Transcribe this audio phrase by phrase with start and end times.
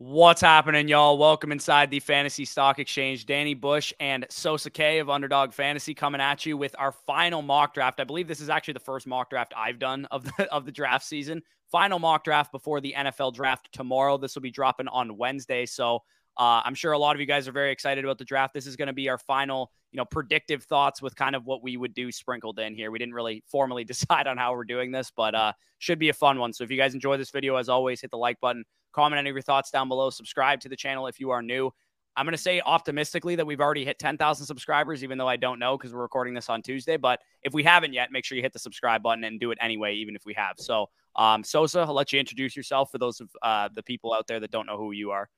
[0.00, 1.18] What's happening, y'all?
[1.18, 3.26] Welcome inside the Fantasy Stock Exchange.
[3.26, 7.74] Danny Bush and Sosa K of Underdog Fantasy coming at you with our final mock
[7.74, 7.98] draft.
[7.98, 10.70] I believe this is actually the first mock draft I've done of the of the
[10.70, 11.42] draft season.
[11.72, 14.16] Final mock draft before the NFL draft tomorrow.
[14.18, 15.96] This will be dropping on Wednesday, so
[16.36, 18.54] uh, I'm sure a lot of you guys are very excited about the draft.
[18.54, 21.64] This is going to be our final, you know, predictive thoughts with kind of what
[21.64, 22.92] we would do sprinkled in here.
[22.92, 26.14] We didn't really formally decide on how we're doing this, but uh, should be a
[26.14, 26.52] fun one.
[26.52, 28.62] So if you guys enjoy this video, as always, hit the like button
[28.92, 30.10] Comment any of your thoughts down below.
[30.10, 31.72] Subscribe to the channel if you are new.
[32.18, 35.60] I'm going to say optimistically that we've already hit 10,000 subscribers, even though I don't
[35.60, 36.96] know because we're recording this on Tuesday.
[36.96, 39.58] But if we haven't yet, make sure you hit the subscribe button and do it
[39.60, 40.54] anyway, even if we have.
[40.58, 44.26] So, um, Sosa, I'll let you introduce yourself for those of uh, the people out
[44.26, 45.28] there that don't know who you are.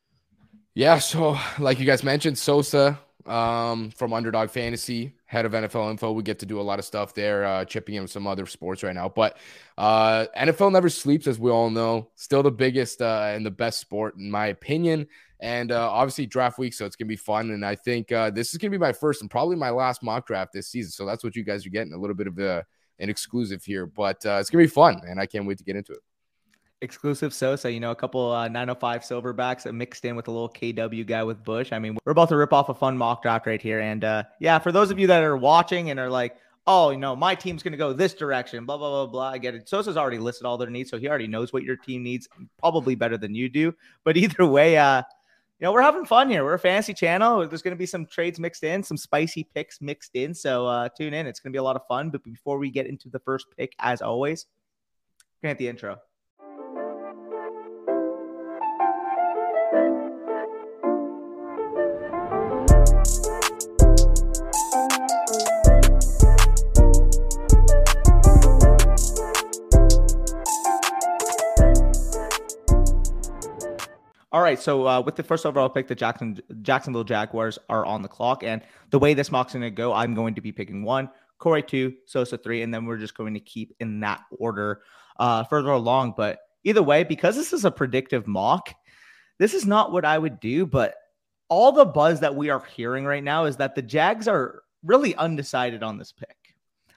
[0.74, 0.98] Yeah.
[1.00, 6.10] So, like you guys mentioned, Sosa um, from Underdog Fantasy, head of NFL Info.
[6.10, 8.82] We get to do a lot of stuff there, uh, chipping in some other sports
[8.82, 9.08] right now.
[9.08, 9.36] But
[9.78, 12.10] uh, NFL never sleeps, as we all know.
[12.16, 15.06] Still the biggest uh, and the best sport, in my opinion.
[15.38, 17.52] And uh, obviously, draft week, so it's gonna be fun.
[17.52, 20.26] And I think uh, this is gonna be my first and probably my last mock
[20.26, 20.90] draft this season.
[20.90, 22.66] So that's what you guys are getting a little bit of a,
[22.98, 23.86] an exclusive here.
[23.86, 26.00] But uh, it's gonna be fun, and I can't wait to get into it
[26.82, 31.06] exclusive Sosa, you know, a couple uh, 905 silverbacks mixed in with a little KW
[31.06, 31.72] guy with Bush.
[31.72, 33.80] I mean, we're about to rip off a fun mock draft right here.
[33.80, 36.98] And uh, yeah, for those of you that are watching and are like, oh, you
[36.98, 39.30] know, my team's going to go this direction, blah, blah, blah, blah.
[39.30, 39.68] I get it.
[39.68, 40.90] Sosa's already listed all their needs.
[40.90, 42.28] So he already knows what your team needs,
[42.58, 43.74] probably better than you do.
[44.04, 45.02] But either way, uh,
[45.58, 46.42] you know, we're having fun here.
[46.42, 47.46] We're a fantasy channel.
[47.46, 50.32] There's going to be some trades mixed in, some spicy picks mixed in.
[50.32, 51.26] So uh, tune in.
[51.26, 52.08] It's going to be a lot of fun.
[52.08, 54.46] But before we get into the first pick, as always,
[55.42, 55.98] grant the intro.
[74.32, 78.02] All right, so uh, with the first overall pick, the Jackson Jacksonville Jaguars are on
[78.02, 80.84] the clock, and the way this mock's going to go, I'm going to be picking
[80.84, 84.82] one, Corey two, Sosa three, and then we're just going to keep in that order
[85.18, 86.14] uh, further along.
[86.16, 88.72] But either way, because this is a predictive mock,
[89.40, 90.64] this is not what I would do.
[90.64, 90.94] But
[91.48, 95.16] all the buzz that we are hearing right now is that the Jags are really
[95.16, 96.36] undecided on this pick.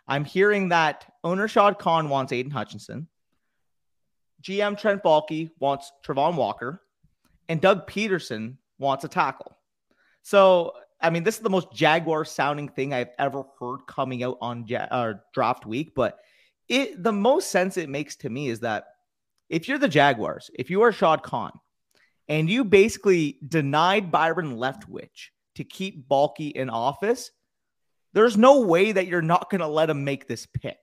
[0.07, 3.07] I'm hearing that owner Shad Khan wants Aidan Hutchinson.
[4.43, 6.81] GM Trent Baalke wants Travon Walker
[7.49, 9.57] and Doug Pederson wants a tackle.
[10.21, 14.37] So, I mean, this is the most Jaguar sounding thing I've ever heard coming out
[14.41, 15.93] on ja- uh, draft week.
[15.95, 16.19] But
[16.69, 18.85] it the most sense it makes to me is that
[19.49, 21.51] if you're the Jaguars, if you are Shad Khan,
[22.27, 27.31] and you basically denied Byron Leftwich to keep Baalke in office,
[28.13, 30.77] there's no way that you're not going to let him make this pick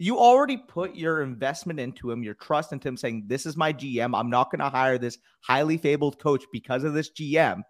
[0.00, 3.72] you already put your investment into him, your trust into him, saying, This is my
[3.72, 4.18] GM.
[4.18, 7.62] I'm not going to hire this highly fabled coach because of this GM.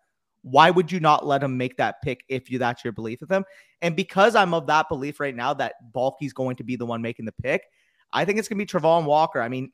[0.42, 3.30] Why would you not let him make that pick if you that's your belief of
[3.30, 3.44] him?
[3.80, 7.00] And because I'm of that belief right now that Baalke's going to be the one
[7.00, 7.62] making the pick,
[8.12, 9.40] I think it's going to be Travon Walker.
[9.40, 9.72] I mean,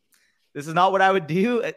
[0.54, 1.70] this is not what I would do.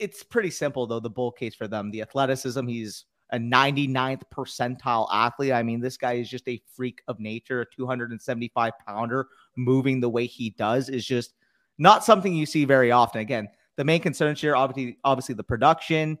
[0.00, 1.92] It's pretty simple, though, the bull case for them.
[1.92, 5.52] The athleticism, he's a 99th percentile athlete.
[5.52, 10.08] I mean, this guy is just a freak of nature, a 275 pounder moving the
[10.08, 11.34] way he does is just
[11.76, 13.20] not something you see very often.
[13.20, 16.16] Again, the main concerns here, obviously, obviously the production,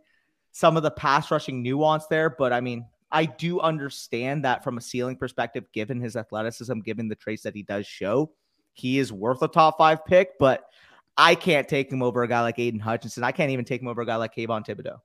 [0.50, 2.30] some of the pass rushing nuance there.
[2.30, 7.06] But I mean, I do understand that from a ceiling perspective, given his athleticism, given
[7.06, 8.32] the traits that he does show,
[8.72, 10.30] he is worth a top five pick.
[10.40, 10.64] But
[11.16, 13.22] I can't take him over a guy like Aidan Hutchinson.
[13.22, 14.98] I can't even take him over a guy like Kayvon Thibodeaux.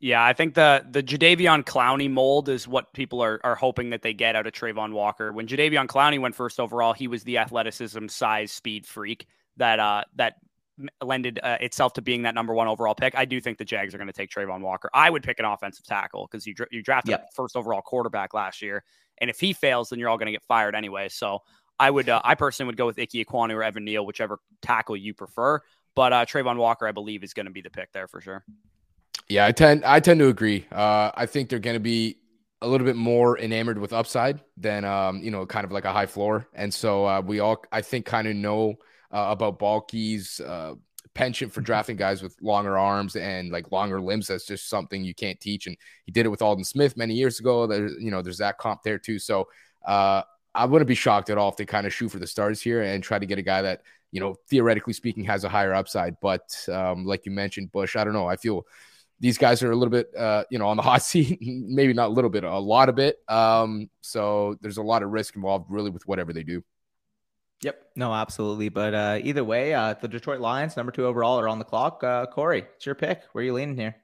[0.00, 4.00] Yeah, I think the the Jadeveon Clowney mold is what people are are hoping that
[4.00, 5.30] they get out of Travon Walker.
[5.30, 9.26] When Jadeveon Clowney went first overall, he was the athleticism, size, speed freak
[9.58, 10.36] that uh that
[11.02, 13.14] lended uh, itself to being that number one overall pick.
[13.14, 14.88] I do think the Jags are going to take Travon Walker.
[14.94, 17.28] I would pick an offensive tackle because you you drafted yep.
[17.34, 18.82] first overall quarterback last year,
[19.18, 21.10] and if he fails, then you're all going to get fired anyway.
[21.10, 21.40] So
[21.78, 24.96] I would uh, I personally would go with Ike Ekwonu or Evan Neal, whichever tackle
[24.96, 25.60] you prefer.
[25.94, 28.44] But uh, Travon Walker, I believe, is going to be the pick there for sure.
[29.30, 30.66] Yeah, I tend I tend to agree.
[30.72, 32.16] Uh, I think they're going to be
[32.62, 35.92] a little bit more enamored with upside than um, you know, kind of like a
[35.92, 36.48] high floor.
[36.52, 38.74] And so uh, we all, I think, kind of know
[39.12, 40.74] uh, about Baalke's uh,
[41.14, 41.66] penchant for mm-hmm.
[41.66, 44.26] drafting guys with longer arms and like longer limbs.
[44.26, 45.68] That's just something you can't teach.
[45.68, 47.68] And he did it with Aldon Smith many years ago.
[47.68, 49.20] There's you know, there's that comp there too.
[49.20, 49.46] So
[49.86, 50.22] uh,
[50.56, 52.82] I wouldn't be shocked at all if they kind of shoot for the stars here
[52.82, 56.18] and try to get a guy that you know, theoretically speaking, has a higher upside.
[56.20, 58.26] But um, like you mentioned, Bush, I don't know.
[58.26, 58.66] I feel
[59.20, 61.38] these guys are a little bit, uh, you know, on the hot seat.
[61.40, 63.18] Maybe not a little bit, a lot of it.
[63.28, 66.62] Um, so there's a lot of risk involved, really, with whatever they do.
[67.62, 67.78] Yep.
[67.94, 68.70] No, absolutely.
[68.70, 72.02] But uh, either way, uh, the Detroit Lions, number two overall, are on the clock.
[72.02, 73.22] Uh, Corey, it's your pick.
[73.32, 73.96] Where are you leaning here?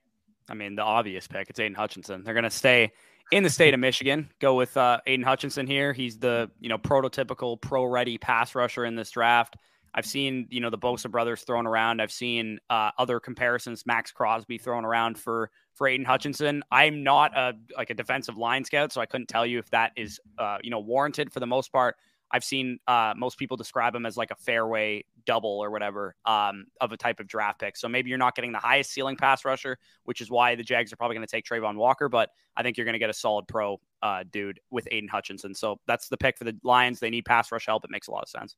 [0.48, 1.48] I mean, the obvious pick.
[1.48, 2.22] It's Aidan Hutchinson.
[2.22, 2.92] They're going to stay
[3.32, 4.30] in the state of Michigan.
[4.40, 5.92] Go with uh, Aidan Hutchinson here.
[5.92, 9.56] He's the you know prototypical pro-ready pass rusher in this draft.
[9.96, 12.02] I've seen you know the Bosa brothers thrown around.
[12.02, 16.62] I've seen uh, other comparisons, Maxx Crosby thrown around for for Aidan Hutchinson.
[16.70, 19.92] I'm not a like a defensive line scout, so I couldn't tell you if that
[19.96, 21.96] is uh, you know warranted for the most part.
[22.30, 26.66] I've seen uh, most people describe him as like a fairway double or whatever um,
[26.80, 27.76] of a type of draft pick.
[27.76, 30.92] So maybe you're not getting the highest ceiling pass rusher, which is why the Jags
[30.92, 32.08] are probably going to take Travon Walker.
[32.08, 35.54] But I think you're going to get a solid pro uh, dude with Aidan Hutchinson.
[35.54, 36.98] So that's the pick for the Lions.
[36.98, 37.84] They need pass rush help.
[37.84, 38.56] It makes a lot of sense.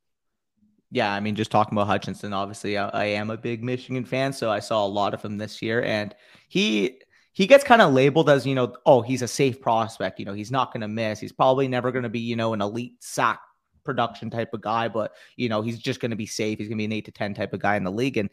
[0.91, 4.33] Yeah, I mean, just talking about Hutchinson, obviously, I, I am a big Michigan fan,
[4.33, 6.15] so I saw a lot of him this year, and
[6.49, 7.01] he
[7.33, 10.19] he gets kind of labeled as you know, oh, he's a safe prospect.
[10.19, 11.21] You know, he's not going to miss.
[11.21, 13.41] He's probably never going to be you know an elite sack
[13.89, 16.59] production type of guy, but you know, he's just going to be safe.
[16.59, 18.19] He's going to be an eight to 10 type of guy in the league.
[18.19, 18.29] And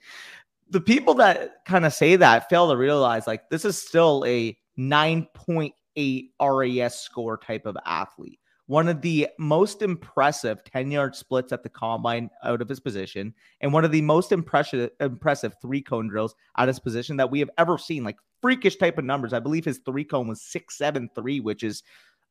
[0.70, 4.58] the people that kind of say that fail to realize like this is still a
[4.78, 8.40] 9.8 RAS score type of athlete.
[8.68, 13.34] One of the most impressive 10 yard splits at the combine out of his position,
[13.62, 17.40] and one of the most impressive impressive three cone drills at his position that we
[17.40, 18.04] have ever seen.
[18.04, 19.34] Like freakish type of numbers.
[19.34, 21.84] I believe his three cone was six seven three, which is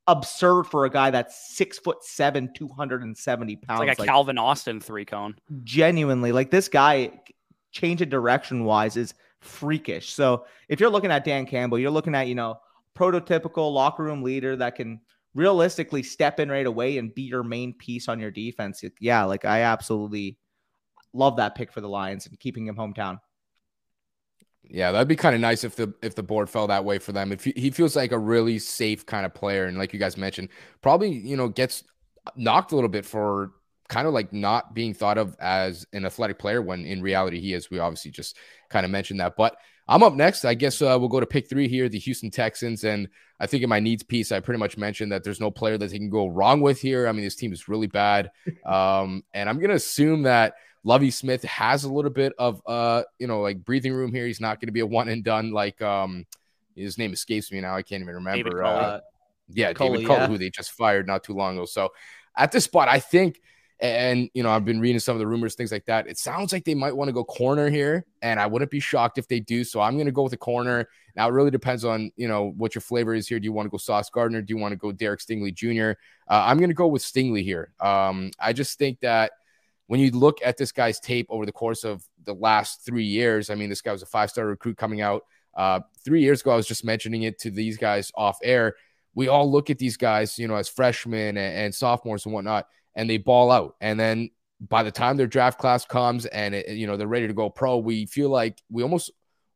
[0.07, 3.81] absurd for a guy that's six foot seven, 270 pounds.
[3.81, 5.37] It's like a like, Calvin Austin three cone.
[5.63, 7.11] Genuinely, like this guy,
[7.73, 10.13] change of direction wise, is freakish.
[10.13, 12.61] So if you're looking at Dan Campbell, you're looking at, you know,
[12.97, 15.01] prototypical locker room leader that can
[15.35, 18.83] realistically step in right away and be your main piece on your defense.
[19.01, 20.39] Yeah, like I absolutely
[21.13, 23.19] love that pick for the Lions and keeping him hometown.
[24.63, 27.13] Yeah, that'd be kind of nice if the if the board fell that way for
[27.13, 27.33] them.
[27.33, 30.17] If he, he feels like a really safe kind of player, and like you guys
[30.17, 30.49] mentioned,
[30.81, 31.85] probably you know gets
[32.37, 33.53] knocked a little bit for
[33.89, 37.53] kind of like not being thought of as an athletic player when in reality he
[37.53, 37.71] is.
[37.71, 38.37] We obviously just
[38.71, 39.37] kind of mentioned that.
[39.37, 40.45] But I'm up next.
[40.45, 42.85] I guess uh, we'll go to pick three here, the Houston Texans.
[42.85, 43.09] And
[43.39, 45.91] I think in my needs piece, I pretty much mentioned that there's no player that
[45.91, 47.07] they can go wrong with here.
[47.07, 48.31] I mean, this team is really bad.
[48.65, 50.55] Um, and I'm going to assume that
[50.85, 54.27] Lovie Smith has a little bit of uh, you know, like breathing room here.
[54.27, 56.25] He's not going to be a one and done like um
[56.75, 57.77] his name escapes me now.
[57.77, 58.65] I can't even remember.
[58.65, 59.01] Uh,
[59.49, 60.27] yeah, Culley, David Culley, yeah.
[60.29, 61.67] who they just fired not too long ago.
[61.67, 61.91] So
[62.37, 63.41] at this spot, I think
[63.81, 66.07] and you know, I've been reading some of the rumors, things like that.
[66.07, 69.19] It sounds like they might want to go corner here, and I wouldn't be shocked
[69.19, 69.65] if they do.
[69.65, 70.89] So I'm going to go with a corner.
[71.17, 73.41] Now it really depends on you know what your flavor is here.
[73.41, 74.43] Do you want to go Sauce Gardner?
[74.43, 75.99] Do you want to go Derek Stingley Jr.?
[76.29, 77.73] Uh, I'm going to go with Stingley here.
[77.81, 79.33] Um, I just think that
[79.87, 83.51] when you look at this guy's tape over the course of the last three years,
[83.51, 85.25] I mean, this guy was a five star recruit coming out.
[85.55, 88.75] Uh, three years ago, I was just mentioning it to these guys off air.
[89.15, 92.67] We all look at these guys, you know, as freshmen and, and sophomores and whatnot,
[92.95, 93.77] and they ball out.
[93.81, 94.31] And then
[94.61, 97.51] by the time their draft class comes and it, you know they're ready to go
[97.51, 99.11] pro, we feel like we almost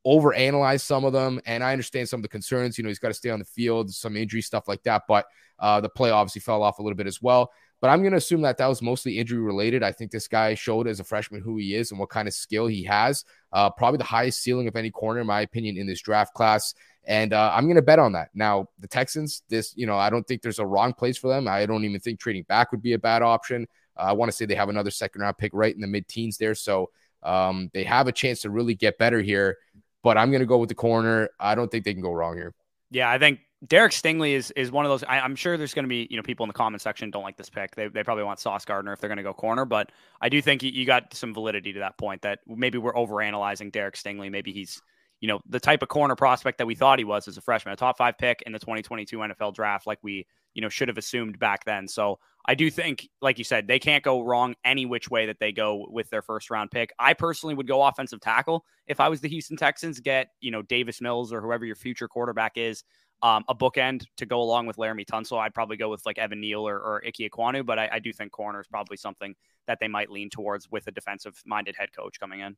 [0.06, 1.40] overanalyze some of them.
[1.46, 2.78] And I understand some of the concerns.
[2.78, 5.02] You know, he's got to stay on the field, some injury stuff like that.
[5.08, 5.26] But
[5.58, 7.50] uh, the play obviously fell off a little bit as well.
[7.80, 9.84] But I'm going to assume that that was mostly injury related.
[9.84, 12.34] I think this guy showed as a freshman who he is and what kind of
[12.34, 13.24] skill he has.
[13.52, 16.74] Uh, probably the highest ceiling of any corner, in my opinion, in this draft class.
[17.08, 18.28] And uh, I'm going to bet on that.
[18.34, 21.48] Now, the Texans, this, you know, I don't think there's a wrong place for them.
[21.48, 23.66] I don't even think trading back would be a bad option.
[23.98, 26.06] Uh, I want to say they have another second round pick right in the mid
[26.06, 26.54] teens there.
[26.54, 26.90] So
[27.22, 29.56] um, they have a chance to really get better here.
[30.02, 31.30] But I'm going to go with the corner.
[31.40, 32.54] I don't think they can go wrong here.
[32.90, 35.02] Yeah, I think Derek Stingley is is one of those.
[35.02, 37.24] I, am sure there's going to be you know people in the comment section don't
[37.24, 37.74] like this pick.
[37.74, 40.40] They, they probably want Sauce Gardner if they're going to go corner, but I do
[40.40, 44.30] think you, you, got some validity to that point that maybe we're overanalyzing Derek Stingley.
[44.30, 44.80] Maybe he's
[45.20, 47.72] you know the type of corner prospect that we thought he was as a freshman,
[47.72, 50.98] a top five pick in the 2022 NFL draft, like we you know should have
[50.98, 51.88] assumed back then.
[51.88, 55.38] So I do think, like you said, they can't go wrong any which way that
[55.38, 56.92] they go with their first round pick.
[56.98, 60.00] I personally would go offensive tackle if I was the Houston Texans.
[60.00, 62.84] Get you know Davis Mills or whoever your future quarterback is
[63.22, 65.38] um, a bookend to go along with Laremy Tunsil.
[65.38, 68.12] I'd probably go with like Evan Neal or, or Ike Ekwonu, but I, I, do
[68.12, 69.34] think corner is probably something
[69.66, 72.56] that they might lean towards with a defensive minded head coach coming in.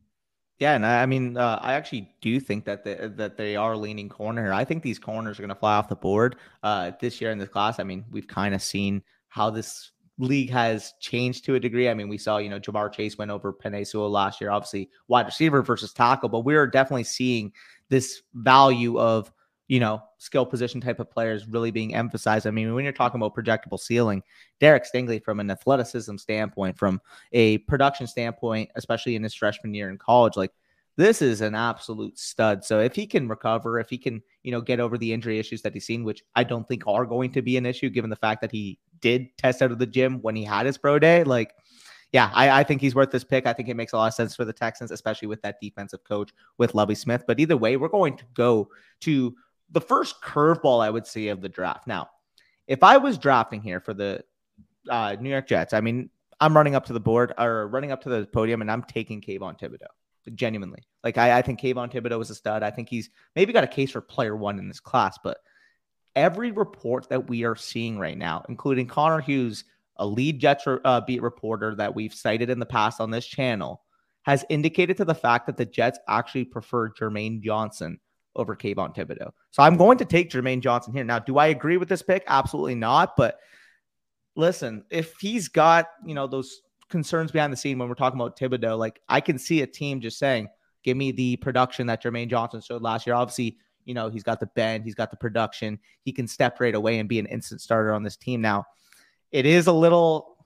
[0.60, 4.10] Yeah, and I mean, uh, I actually do think that they, that they are leaning
[4.10, 4.52] corner.
[4.52, 7.38] I think these corners are going to fly off the board uh, this year in
[7.38, 7.80] this class.
[7.80, 11.88] I mean, we've kind of seen how this league has changed to a degree.
[11.88, 15.24] I mean, we saw, you know, Ja'Marr Chase went over Sewell last year, obviously wide
[15.24, 17.52] receiver versus tackle, but we're definitely seeing
[17.88, 19.32] this value of
[19.70, 22.44] you know, skill position type of players really being emphasized.
[22.44, 24.20] I mean, when you're talking about projectable ceiling,
[24.58, 27.00] Derek Stingley, from an athleticism standpoint, from
[27.30, 30.50] a production standpoint, especially in his freshman year in college, like
[30.96, 32.64] this is an absolute stud.
[32.64, 35.62] So if he can recover, if he can, you know, get over the injury issues
[35.62, 38.16] that he's seen, which I don't think are going to be an issue given the
[38.16, 41.22] fact that he did test out of the gym when he had his pro day,
[41.22, 41.54] like
[42.12, 43.46] yeah, I, I, think he's worth this pick.
[43.46, 46.02] I think it makes a lot of sense for the Texans, especially with that defensive
[46.02, 47.22] coach with Lovie Smith.
[47.24, 48.68] But either way, we're going to go
[49.02, 49.32] to
[49.70, 51.86] the first curveball I would see of the draft.
[51.86, 52.08] Now,
[52.66, 54.24] if I was drafting here for the
[54.88, 56.10] uh, New York Jets, I mean,
[56.40, 59.20] I'm running up to the board or running up to the podium and I'm taking
[59.20, 60.34] Kayvon Thibodeaux.
[60.34, 60.82] Genuinely.
[61.02, 62.62] Like I, I think Kayvon Thibodeaux is a stud.
[62.62, 65.38] I think he's maybe got a case for player one in this class, but
[66.14, 69.64] every report that we are seeing right now, including Connor Hughes,
[69.96, 73.82] a lead Jets uh, beat reporter that we've cited in the past on this channel,
[74.22, 77.98] has indicated to the fact that the Jets actually prefer Jermaine Johnson
[78.40, 79.30] over Kayvon Thibodeaux.
[79.50, 81.04] So I'm going to take Jermaine Johnson here.
[81.04, 82.24] Now, do I agree with this pick?
[82.26, 83.16] Absolutely not.
[83.16, 83.38] But
[84.36, 88.38] listen, if he's got, you know, those concerns behind the scene when we're talking about
[88.38, 90.48] Thibodeaux, like I can see a team just saying,
[90.82, 93.14] give me the production that Jermaine Johnson showed last year.
[93.14, 96.74] Obviously, you know, he's got the bend, he's got the production, he can step right
[96.74, 98.40] away and be an instant starter on this team.
[98.40, 98.64] Now,
[99.30, 100.36] it is a little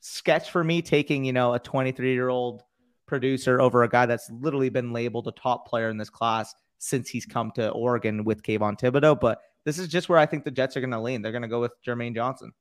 [0.00, 2.62] sketch for me taking, you know, a 23 year old
[3.06, 7.08] producer over a guy that's literally been labeled a top player in this class since
[7.08, 9.20] he's come to Oregon with Kayvon Thibodeaux.
[9.20, 11.22] But this is just where I think the Jets are going to lean.
[11.22, 12.52] They're going to go with Jermaine Johnson.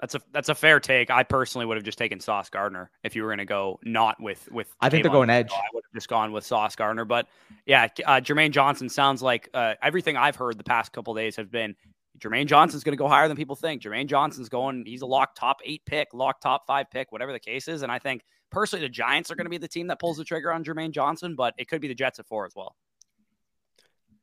[0.00, 1.10] That's a that's a fair take.
[1.10, 4.20] I personally would have just taken Sauce Gardner if you were going to go not
[4.20, 4.74] with with.
[4.80, 5.52] I think they're going edge.
[5.52, 7.28] I would have just gone with Sauce Gardner, but
[7.64, 11.50] yeah, uh, Jermaine Johnson sounds like uh, everything I've heard the past couple days have
[11.50, 11.76] been
[12.18, 13.82] Jermaine Johnson's going to go higher than people think.
[13.82, 14.84] Jermaine Johnson's going.
[14.86, 17.82] He's a lock top eight pick, lock top five pick, whatever the case is.
[17.82, 20.24] And I think personally, the Giants are going to be the team that pulls the
[20.24, 22.76] trigger on Jermaine Johnson, but it could be the Jets at four as well.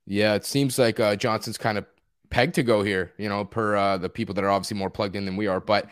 [0.05, 1.85] Yeah, it seems like uh, Johnson's kind of
[2.29, 5.15] pegged to go here, you know, per uh, the people that are obviously more plugged
[5.15, 5.59] in than we are.
[5.59, 5.89] But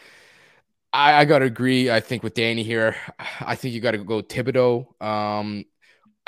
[0.91, 2.95] I, I got to agree, I think, with Danny here.
[3.41, 5.01] I think you got to go Thibodeaux.
[5.01, 5.65] Um,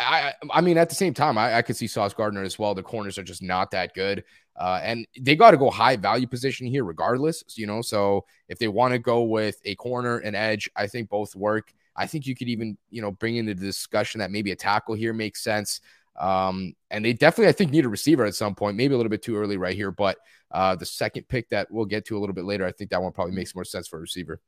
[0.01, 2.75] I, I mean, at the same time, I, I could see Sauce Gardner as well.
[2.75, 4.24] The corners are just not that good.
[4.60, 7.81] Uh, and they got to go high value position here, regardless, you know.
[7.81, 11.74] So if they want to go with a corner and edge, I think both work.
[11.96, 14.96] I think you could even, you know, bring into the discussion that maybe a tackle
[14.96, 15.81] here makes sense.
[16.20, 18.77] Um, and they definitely, I think, need a receiver at some point.
[18.77, 20.17] Maybe a little bit too early right here, but
[20.51, 23.01] uh, the second pick that we'll get to a little bit later, I think that
[23.01, 24.41] one probably makes more sense for a receiver.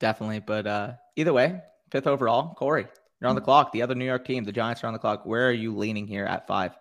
[0.00, 1.60] Definitely, but uh, either way,
[1.90, 2.88] fifth overall, Corey,
[3.24, 3.72] you're on the clock.
[3.72, 5.24] The other New York team, the Giants, are on the clock.
[5.24, 6.76] Where are you leaning here at five?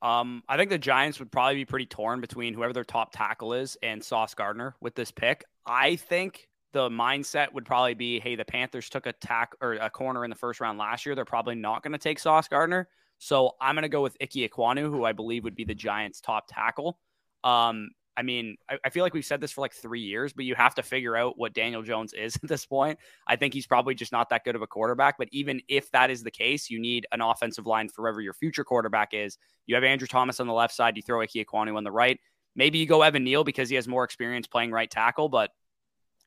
[0.00, 3.52] Um, I think the Giants would probably be pretty torn between whoever their top tackle
[3.52, 5.44] is and Sauce Gardner with this pick.
[5.66, 9.90] I think the mindset would probably be, hey, the Panthers took a tack or a
[9.90, 11.14] corner in the first round last year.
[11.14, 12.88] They're probably not going to take Sauce Gardner.
[13.18, 16.20] So I'm going to go with Ike Ekwonu, who I believe would be the Giants'
[16.20, 16.98] top tackle.
[17.44, 20.44] Um, I mean, I, I, feel like we've said this for like three years, but
[20.44, 22.98] you have to figure out what Daniel Jones is at this point.
[23.28, 25.16] I think he's probably just not that good of a quarterback.
[25.18, 28.34] But even if that is the case, you need an offensive line for whoever your
[28.34, 29.38] future quarterback is.
[29.66, 32.18] You have Andrew Thomas on the left side, you throw Ike Ekwonu on the right.
[32.56, 35.52] Maybe you go Evan Neal because he has more experience playing right tackle, but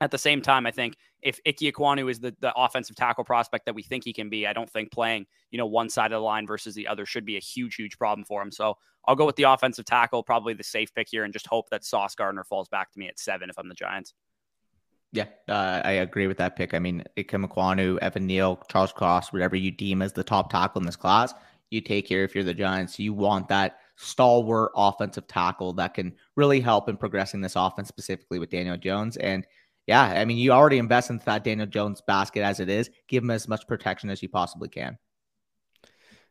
[0.01, 3.65] at the same time, I think if Ike Ekwonu is the, the offensive tackle prospect
[3.65, 6.17] that we think he can be, I don't think playing, you know, one side of
[6.17, 8.51] the line versus the other should be a huge, huge problem for him.
[8.51, 11.69] So I'll go with the offensive tackle, probably the safe pick here, and just hope
[11.69, 14.15] that Sauce Gardner falls back to me at seven if I'm the Giants.
[15.13, 16.73] Yeah, uh, I agree with that pick.
[16.73, 20.81] I mean, Ike Ekwonu, Evan Neal, Charles Cross, whatever you deem as the top tackle
[20.81, 21.33] in this class,
[21.69, 22.97] you take here if you're the Giants.
[22.97, 28.39] You want that stalwart offensive tackle that can really help in progressing this offense, specifically
[28.39, 29.17] with Daniel Jones.
[29.17, 29.45] And
[29.87, 32.89] yeah, I mean, you already invest into that Daniel Jones basket as it is.
[33.07, 34.97] Give him as much protection as you possibly can.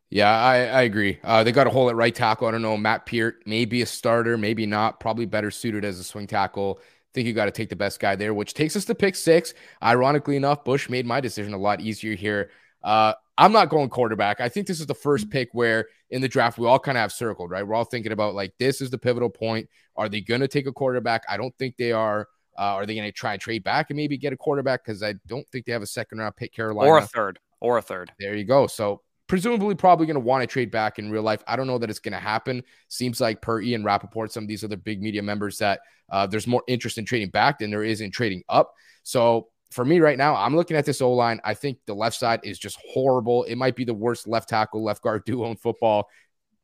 [0.09, 1.19] Yeah, I, I agree.
[1.23, 2.47] Uh, they got a hole at right tackle.
[2.47, 2.75] I don't know.
[2.75, 4.99] Matt Peart, maybe a starter, maybe not.
[4.99, 6.79] Probably better suited as a swing tackle.
[6.81, 9.15] I think you got to take the best guy there, which takes us to pick
[9.15, 9.53] six.
[9.81, 12.51] Ironically enough, Bush made my decision a lot easier here.
[12.83, 14.41] Uh, I'm not going quarterback.
[14.41, 17.01] I think this is the first pick where in the draft we all kind of
[17.01, 17.65] have circled, right?
[17.65, 19.69] We're all thinking about like this is the pivotal point.
[19.95, 21.23] Are they going to take a quarterback?
[21.29, 22.27] I don't think they are.
[22.61, 24.85] Uh, are they going to try and trade back and maybe get a quarterback?
[24.85, 26.91] Because I don't think they have a second round pick, Carolina.
[26.91, 27.39] Or a third.
[27.59, 28.11] Or a third.
[28.19, 28.67] There you go.
[28.67, 31.41] So presumably probably going to want to trade back in real life.
[31.47, 32.61] I don't know that it's going to happen.
[32.87, 35.79] Seems like per Ian Rapoport, some of these other big media members, that
[36.11, 38.73] uh, there's more interest in trading back than there is in trading up.
[39.03, 41.39] So for me right now, I'm looking at this O line.
[41.43, 43.45] I think the left side is just horrible.
[43.45, 46.09] It might be the worst left tackle, left guard duo in football.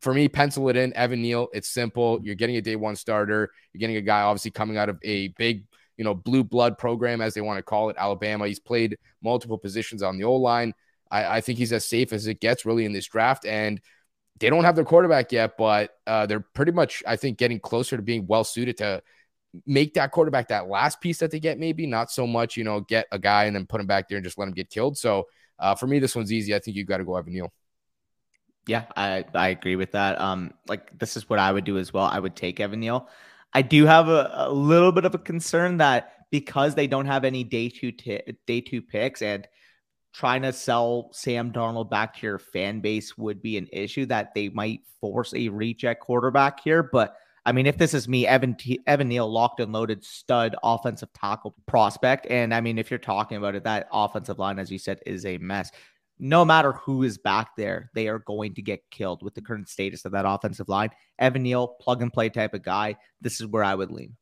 [0.01, 0.93] For me, pencil it in.
[0.93, 1.47] Evan Neal.
[1.53, 2.19] It's simple.
[2.21, 3.49] You're getting a day one starter.
[3.73, 5.63] You're getting a guy obviously coming out of a big
[5.97, 8.47] you know, blue blood program, as they want to call it, Alabama.
[8.47, 10.73] He's played multiple positions on the O line.
[11.09, 13.45] I, I, think he's as safe as it gets really in this draft.
[13.45, 13.81] And
[14.39, 17.97] they don't have their quarterback yet, but uh, they're pretty much, I think, getting closer
[17.97, 19.01] to being well suited to
[19.65, 22.81] make that quarterback that last piece that they get, maybe not so much, you know,
[22.81, 24.97] get a guy and then put him back there and just let him get killed.
[24.97, 25.25] So
[25.57, 26.53] uh, for me, this one's easy.
[26.53, 27.51] I think you got to go Evan Neal.
[28.67, 30.19] Yeah, I, I agree with that.
[30.19, 32.05] Um, like this is what I would do as well.
[32.05, 33.09] I would take Evan Neal.
[33.57, 37.23] I do have a, a little bit of a concern that because they don't have
[37.25, 39.47] any day two t- day two picks and
[40.13, 44.35] trying to sell Sam Darnold back to your fan base would be an issue that
[44.35, 46.83] they might force a reject quarterback here.
[46.83, 47.15] But
[47.47, 51.11] I mean, if this is me, Evan T- Evan Neal, locked and loaded stud offensive
[51.13, 54.77] tackle prospect, and I mean, if you're talking about it, that offensive line, as you
[54.77, 55.71] said, is a mess.
[56.19, 59.69] No matter who is back there, they are going to get killed with the current
[59.69, 60.89] status of that offensive line.
[61.19, 62.95] Evan Neal, plug and play type of guy.
[63.21, 64.15] This is where I would lean.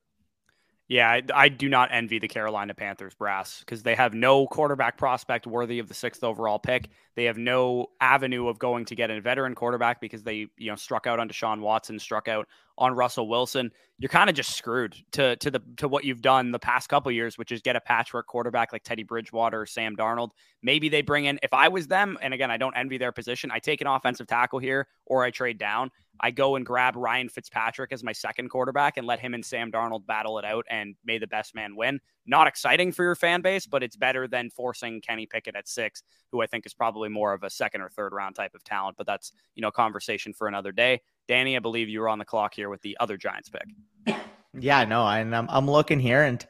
[0.88, 5.00] Yeah, I, I, do not envy the Carolina Panthers brass because they have no quarterback
[5.00, 6.90] prospect worthy of the sixth overall pick.
[7.16, 10.76] They have no avenue of going to get a veteran quarterback because they, you know,
[10.76, 13.72] struck out on Deshaun Watson, struck out on Russell Wilson.
[13.98, 17.12] You're kind of just screwed to to the to what you've done the past couple
[17.12, 20.32] years, which is get a patchwork quarterback like Teddy Bridgewater or Sam Darnold.
[20.62, 21.40] Maybe they bring in.
[21.42, 23.50] If I was them, and again, I don't envy their position.
[23.52, 25.90] I take an offensive tackle here, or I trade down.
[26.20, 29.72] I go and grab Ryan Fitzpatrick as my second quarterback and let him and Sam
[29.72, 32.00] Darnold battle it out and may the best man win.
[32.26, 36.04] Not exciting for your fan base, but it's better than forcing Kenny Pickett at six,
[36.32, 38.98] who I think is probably more of a second or third round type of talent.
[38.98, 41.02] But that's, you know, conversation for another day.
[41.28, 44.16] Danny, I believe you were on the clock here with the other Giants pick.
[44.58, 46.46] Yeah, no, and I'm, I'm looking here and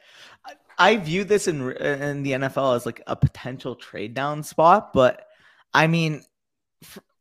[0.78, 5.26] I view this in in the NFL as like a potential trade down spot, but
[5.72, 6.22] I mean,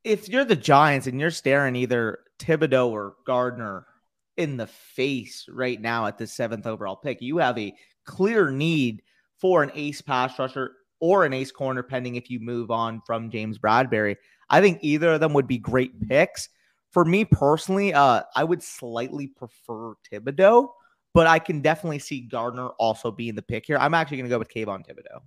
[0.04, 3.86] if you're the Giants and you're staring either Thibodeaux or Gardner
[4.38, 7.74] in the face right now at the seventh overall pick, you have a
[8.06, 9.01] clear need
[9.39, 13.30] for an ace pass rusher or an ace corner, pending if you move on from
[13.30, 14.15] James Bradberry.
[14.50, 16.50] I think either of them would be great picks.
[16.92, 20.70] For me personally, uh, I would slightly prefer Thibodeaux,
[21.13, 23.77] but I can definitely see Gardner also being the pick here.
[23.77, 25.22] I'm actually going to go with Kayvon Thibodeaux.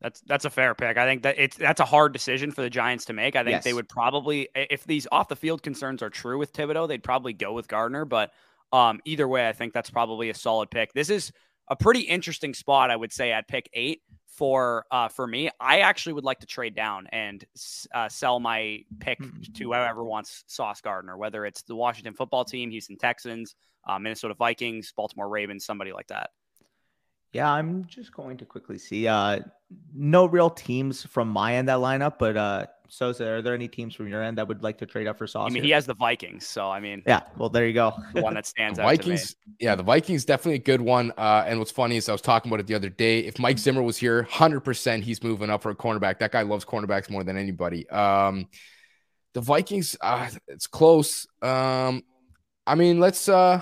[0.00, 0.96] That's that's a fair pick.
[0.96, 3.34] I think that it's that's a hard decision for the Giants to make.
[3.34, 3.64] I think yes.
[3.64, 7.32] they would probably, if these off the field concerns are true with Thibodeaux, they'd probably
[7.32, 8.04] go with Gardner.
[8.04, 8.30] But
[8.72, 10.92] um, either way, I think that's probably a solid pick.
[10.92, 11.32] This is
[11.68, 15.50] a pretty interesting spot, I would say, at pick eight for uh, for me.
[15.58, 17.44] I actually would like to trade down and
[17.92, 19.52] uh, sell my pick mm-hmm.
[19.54, 23.56] to whoever wants Sauce Gardner, whether it's the Washington Football Team, Houston Texans,
[23.88, 26.30] uh, Minnesota Vikings, Baltimore Ravens, somebody like that.
[27.32, 29.06] Yeah, I'm just going to quickly see.
[29.06, 29.40] Uh,
[29.94, 33.68] no real teams from my end that line up, but uh, so are there any
[33.68, 35.50] teams from your end that would like to trade up for Sauce?
[35.50, 37.20] I mean, he has the Vikings, so I mean, yeah.
[37.36, 37.94] Well, there you go.
[38.14, 38.84] the one that stands out.
[38.84, 41.12] Vikings, yeah, the Vikings definitely a good one.
[41.18, 43.20] Uh, and what's funny is I was talking about it the other day.
[43.20, 46.18] If Mike Zimmer was here, hundred percent, he's moving up for a cornerback.
[46.20, 47.88] That guy loves cornerbacks more than anybody.
[47.90, 48.48] Um,
[49.34, 51.26] the Vikings, uh, it's close.
[51.42, 52.02] Um,
[52.66, 53.60] I mean, let's uh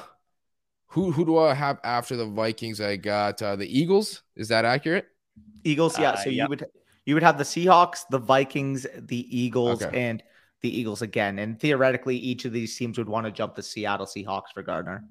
[0.88, 2.80] who who do I have after the Vikings?
[2.80, 4.22] I got uh, the Eagles.
[4.36, 5.06] Is that accurate?
[5.64, 6.10] Eagles, yeah.
[6.10, 6.66] Uh, so you would
[7.04, 10.08] you would have the Seahawks, the Vikings, the Eagles, okay.
[10.08, 10.22] and
[10.60, 11.38] the Eagles again.
[11.38, 15.04] And theoretically, each of these teams would want to jump the Seattle Seahawks for Gardner.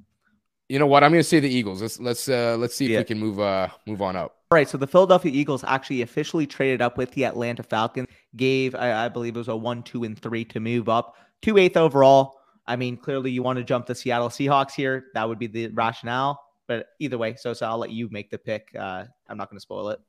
[0.67, 1.03] You know what?
[1.03, 1.81] I'm going to say the Eagles.
[1.81, 2.99] Let's let's uh, let's see if yeah.
[2.99, 4.37] we can move uh move on up.
[4.51, 4.67] All right.
[4.67, 8.07] So the Philadelphia Eagles actually officially traded up with the Atlanta Falcons.
[8.35, 11.57] Gave I, I believe it was a one, two, and three to move up to
[11.57, 12.39] eighth overall.
[12.67, 15.05] I mean, clearly you want to jump the Seattle Seahawks here.
[15.13, 16.41] That would be the rationale.
[16.67, 18.69] But either way, so, so I'll let you make the pick.
[18.77, 19.99] Uh, I'm not going to spoil it.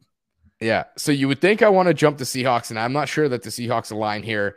[0.60, 0.84] Yeah.
[0.96, 3.42] So you would think I want to jump the Seahawks, and I'm not sure that
[3.42, 4.56] the Seahawks align here.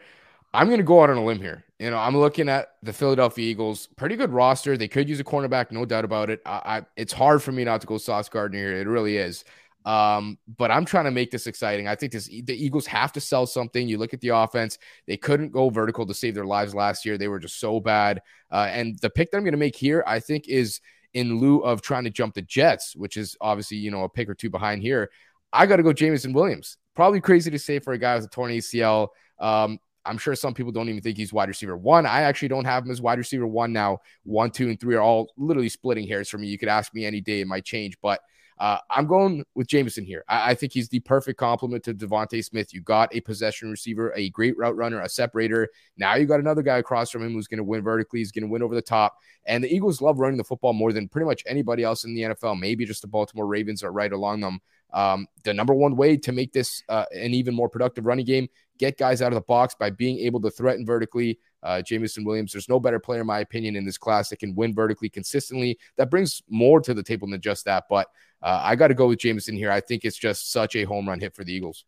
[0.53, 1.63] I'm going to go out on a limb here.
[1.77, 4.77] You know, I'm looking at the Philadelphia Eagles, pretty good roster.
[4.77, 6.41] They could use a cornerback, no doubt about it.
[6.45, 8.77] I, I it's hard for me not to go Sauce Gardner here.
[8.77, 9.43] It really is.
[9.85, 11.87] Um, but I'm trying to make this exciting.
[11.87, 13.87] I think this the Eagles have to sell something.
[13.87, 17.17] You look at the offense; they couldn't go vertical to save their lives last year.
[17.17, 18.21] They were just so bad.
[18.51, 20.81] Uh, and the pick that I'm going to make here, I think, is
[21.13, 24.29] in lieu of trying to jump the Jets, which is obviously you know a pick
[24.29, 25.09] or two behind here.
[25.51, 26.77] I got to go Jameson Williams.
[26.95, 29.09] Probably crazy to say for a guy with a torn ACL.
[29.39, 32.05] Um, I'm sure some people don't even think he's wide receiver one.
[32.05, 33.99] I actually don't have him as wide receiver one now.
[34.23, 36.47] One, two, and three are all literally splitting hairs for me.
[36.47, 38.21] You could ask me any day, it might change, but
[38.59, 40.25] uh, I'm going with Jameson here.
[40.27, 42.73] I, I, think he's the perfect complement to DeVonta Smith.
[42.73, 45.69] You got a possession receiver, a great route runner, a separator.
[45.97, 48.19] Now you got another guy across from him who's going to win vertically.
[48.19, 49.15] He's going to win over the top.
[49.45, 52.21] And the Eagles love running the football more than pretty much anybody else in the
[52.23, 52.59] NFL.
[52.59, 54.59] Maybe just the Baltimore Ravens are right along them.
[54.91, 58.49] Um, the number one way to make this uh, an even more productive running game,
[58.77, 61.39] get guys out of the box by being able to threaten vertically.
[61.61, 64.55] Uh, Jameson Williams, there's no better player, in my opinion, in this class that can
[64.55, 65.77] win vertically consistently.
[65.97, 67.83] That brings more to the table than just that.
[67.89, 68.07] But
[68.41, 69.71] uh, I got to go with Jameson here.
[69.71, 71.85] I think it's just such a home run hit for the Eagles.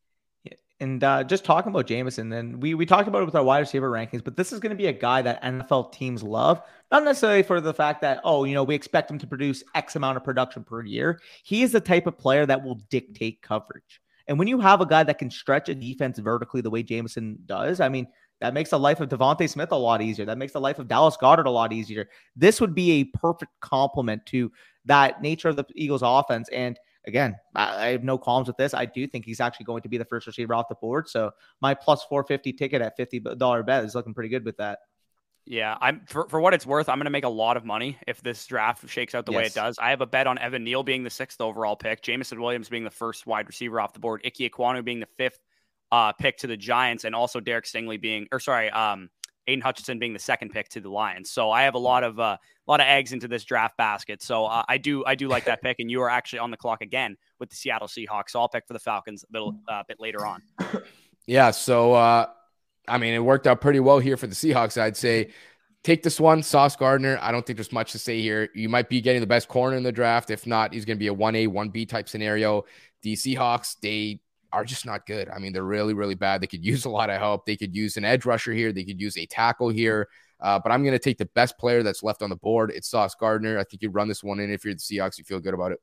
[0.82, 3.60] And uh, just talking about Jameson, then we we talked about it with our wide
[3.60, 6.60] receiver rankings, but this is going to be a guy that NFL teams love,
[6.92, 9.96] not necessarily for the fact that oh, you know, we expect him to produce X
[9.96, 11.22] amount of production per year.
[11.44, 14.02] He is the type of player that will dictate coverage.
[14.28, 17.38] And when you have a guy that can stretch a defense vertically the way Jameson
[17.46, 18.08] does, I mean,
[18.40, 20.26] that makes the life of DeVonta Smith a lot easier.
[20.26, 22.10] That makes the life of Dallas Goedert a lot easier.
[22.36, 24.52] This would be a perfect complement to
[24.86, 26.50] that nature of the Eagles offense.
[26.50, 28.74] And again, I, have no qualms with this.
[28.74, 31.10] I do think he's actually going to be the first receiver off the board.
[31.10, 34.80] So my plus 450 ticket at $50 bet is looking pretty good with that.
[35.46, 37.98] Yeah, I'm for, for what it's worth, I'm going to make a lot of money
[38.08, 39.38] if this draft shakes out the yes.
[39.38, 39.80] way it does.
[39.80, 42.84] I have a bet on Evan Neal being the sixth overall pick, Jameson Williams being
[42.84, 45.40] the first wide receiver off the board, Ike Ekwonu being the fifth
[45.92, 49.10] uh, pick to the Giants, and also Derek Stingley being, or sorry, um,
[49.48, 51.32] Aidan Hutchinson being the second pick to the Lions.
[51.32, 54.22] So I have a lot of uh, a lot of eggs into this draft basket.
[54.22, 56.58] So uh, I do I do like that pick, and you are actually on the
[56.58, 58.30] clock again with the Seattle Seahawks.
[58.30, 60.42] So I'll pick for the Falcons a little uh, bit later on.
[61.28, 61.52] Yeah.
[61.52, 62.28] So uh,
[62.88, 64.80] I mean, it worked out pretty well here for the Seahawks.
[64.80, 65.30] I'd say
[65.84, 67.18] take this one, Sauce Gardner.
[67.22, 68.50] I don't think there's much to say here.
[68.54, 70.30] You might be getting the best corner in the draft.
[70.30, 72.66] If not, he's going to be a 1A, 1B type scenario.
[73.02, 74.22] The Seahawks, they
[74.54, 75.30] are just not good.
[75.30, 76.42] I mean, they're really, really bad.
[76.42, 77.46] They could use a lot of help.
[77.46, 78.72] They could use an edge rusher here.
[78.72, 80.08] They could use a tackle here.
[80.40, 82.72] Uh, but I'm going to take the best player that's left on the board.
[82.74, 83.60] It's Sauce Gardner.
[83.60, 84.52] I think you run this one in.
[84.52, 85.80] If you're the Seahawks, you feel good about it.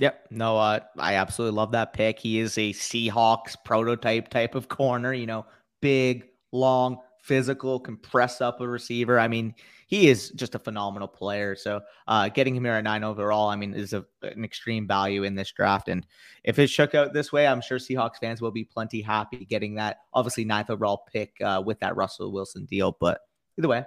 [0.00, 0.26] Yep.
[0.30, 2.18] No, uh, I absolutely love that pick.
[2.18, 5.46] He is a Seahawks prototype type of corner, you know,
[5.80, 9.18] big, long, physical, can press up a receiver.
[9.18, 9.54] I mean,
[9.86, 11.54] he is just a phenomenal player.
[11.54, 15.22] So uh, getting him here at nine overall, I mean, is a, an extreme value
[15.22, 15.88] in this draft.
[15.88, 16.04] And
[16.42, 19.76] if it shook out this way, I'm sure Seahawks fans will be plenty happy getting
[19.76, 22.96] that obviously ninth overall pick uh, with that Russell Wilson deal.
[23.00, 23.20] But
[23.58, 23.84] either way,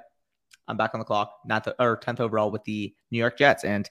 [0.70, 3.90] I'm back on the clock, ninth or tenth overall with the New York Jets, and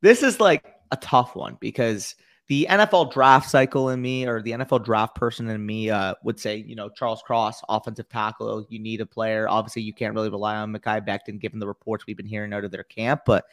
[0.00, 2.14] this is like a tough one because
[2.48, 6.40] the NFL draft cycle in me or the NFL draft person in me uh, would
[6.40, 9.48] say, you know, Charles Cross, offensive tackle, you need a player.
[9.48, 12.64] Obviously, you can't really rely on Mekhi Becton given the reports we've been hearing out
[12.64, 13.22] of their camp.
[13.24, 13.46] But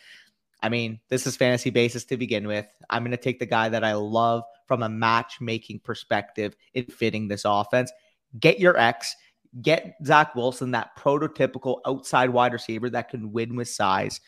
[0.62, 2.65] I mean, this is fantasy basis to begin with.
[2.89, 7.28] I'm going to take the guy that I love from a matchmaking perspective in fitting
[7.28, 7.91] this offense.
[8.39, 9.15] Get your X,
[9.62, 14.19] get Zach Wilson, that prototypical outside wide receiver that can win with size.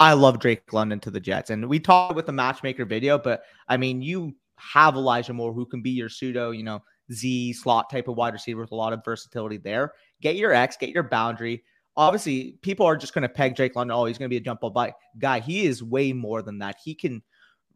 [0.00, 1.50] I love Drake London to the Jets.
[1.50, 5.66] And we talked with the matchmaker video, but I mean, you have Elijah Moore who
[5.66, 6.82] can be your pseudo, you know,
[7.12, 9.94] Z slot type of wide receiver with a lot of versatility there.
[10.20, 11.64] Get your X, get your boundary.
[11.96, 13.96] Obviously, people are just going to peg Drake London.
[13.96, 15.40] Oh, he's going to be a jump ball by guy.
[15.40, 16.76] He is way more than that.
[16.84, 17.22] He can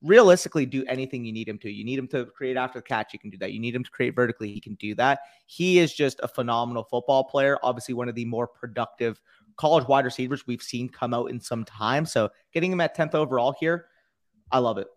[0.02, 1.70] realistically do anything you need him to.
[1.70, 3.52] You need him to create after the catch, he can do that.
[3.52, 5.20] You need him to create vertically, he can do that.
[5.46, 7.58] He is just a phenomenal football player.
[7.62, 9.20] Obviously, one of the more productive
[9.56, 12.06] college wide receivers we've seen come out in some time.
[12.06, 13.86] So getting him at 10th overall here,
[14.50, 14.88] I love it.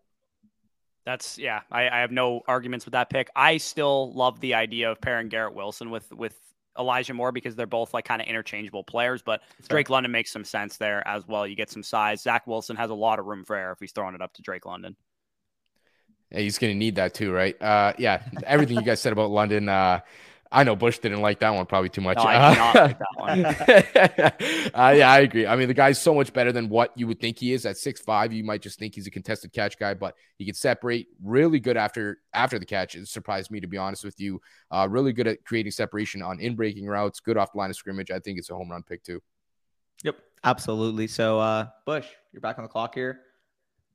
[1.06, 1.62] That's yeah.
[1.72, 3.30] I, I, have no arguments with that pick.
[3.36, 6.36] I still love the idea of pairing Garrett Wilson with with
[6.78, 9.22] Elijah Moore because they're both like kind of interchangeable players.
[9.22, 11.46] But Drake London makes some sense there as well.
[11.46, 12.22] You get some size.
[12.22, 14.42] Zach Wilson has a lot of room for error if he's throwing it up to
[14.42, 14.96] Drake London.
[16.32, 17.60] Yeah, he's going to need that too, right?
[17.62, 19.70] Uh, yeah, everything you guys said about London.
[19.70, 20.00] Uh,
[20.52, 22.18] I know Bush didn't like that one probably too much.
[22.18, 23.46] No, I did not like that one.
[24.74, 25.48] uh, yeah, I agree.
[25.48, 27.78] I mean, the guy's so much better than what you would think he is at
[27.78, 28.32] six five.
[28.32, 31.78] You might just think he's a contested catch guy, but he can separate really good
[31.78, 32.96] after after the catch.
[32.96, 34.40] It surprised me to be honest with you.
[34.72, 37.20] Uh, really good at creating separation on in breaking routes.
[37.20, 38.12] Good off the line of scrimmage.
[38.12, 39.22] I think it's a home run pick too.
[40.04, 41.08] Yep, absolutely.
[41.08, 43.22] So, uh, Bush, you're back on the clock here.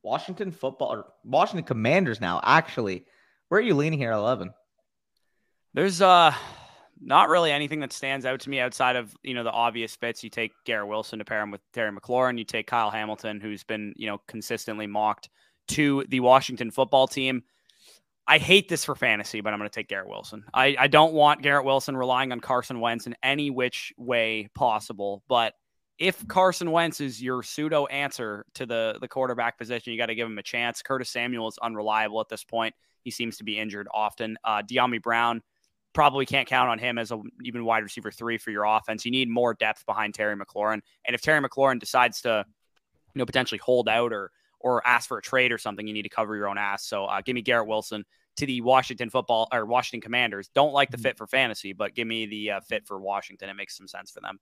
[0.03, 2.41] Washington football or Washington Commanders now.
[2.43, 3.05] Actually,
[3.49, 4.13] where are you leaning here?
[4.13, 4.53] at Eleven.
[5.75, 6.35] There's uh
[7.01, 10.23] not really anything that stands out to me outside of you know the obvious fits.
[10.23, 12.39] You take Garrett Wilson to pair him with Terry McLaurin.
[12.39, 15.29] You take Kyle Hamilton, who's been you know consistently mocked
[15.69, 17.43] to the Washington football team.
[18.27, 20.45] I hate this for fantasy, but I'm going to take Garrett Wilson.
[20.55, 25.25] I, I don't want Garrett Wilson relying on Carson Wentz in any which way possible.
[25.27, 25.55] But
[25.99, 30.15] if Carson Wentz is your pseudo answer to the the quarterback position, you got to
[30.15, 30.83] give him a chance.
[30.83, 32.75] Curtis Samuel is unreliable at this point.
[33.03, 34.37] He seems to be injured often.
[34.45, 35.43] Uh, Dyami Brown
[35.93, 39.05] probably can't count on him as a even wide receiver three for your offense.
[39.05, 40.81] You need more depth behind Terry McLaurin.
[41.05, 42.45] And if Terry McLaurin decides to,
[43.15, 46.03] you know, potentially hold out or or ask for a trade or something, you need
[46.03, 46.85] to cover your own ass.
[46.87, 48.05] So uh, give me Garrett Wilson
[48.37, 50.51] to the Washington football or Washington Commanders.
[50.55, 51.05] Don't like the mm-hmm.
[51.05, 53.49] fit for fantasy, but give me the uh, fit for Washington.
[53.49, 54.39] It makes some sense for them.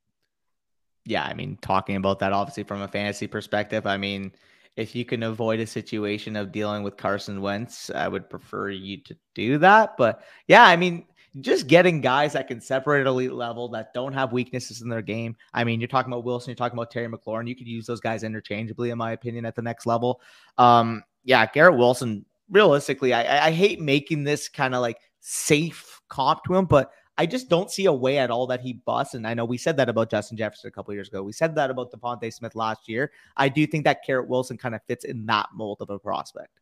[1.05, 4.33] Yeah, I mean, talking about that obviously from a fantasy perspective, I mean,
[4.77, 8.99] if you can avoid a situation of dealing with Carson Wentz, I would prefer you
[9.05, 9.97] to do that.
[9.97, 11.07] But yeah, I mean,
[11.41, 15.03] just getting guys that can separate at elite level that don't have weaknesses in their
[15.03, 15.37] game.
[15.53, 17.49] I mean, you're talking about Wilson, you're talking about Terry McLaurin.
[17.49, 20.21] You could use those guys interchangeably, in my opinion, at the next level.
[20.57, 22.25] Um, yeah, Garrett Wilson.
[22.51, 27.27] Realistically, I, I hate making this kind of like safe comp to him, but I
[27.27, 29.15] just don't see a way at all that he busts.
[29.15, 31.23] And I know we said that about Justin Jefferson a couple years ago.
[31.23, 33.11] We said that about DeVonta Smith last year.
[33.37, 36.61] I do think that Garrett Wilson kind of fits in that mold of a prospect.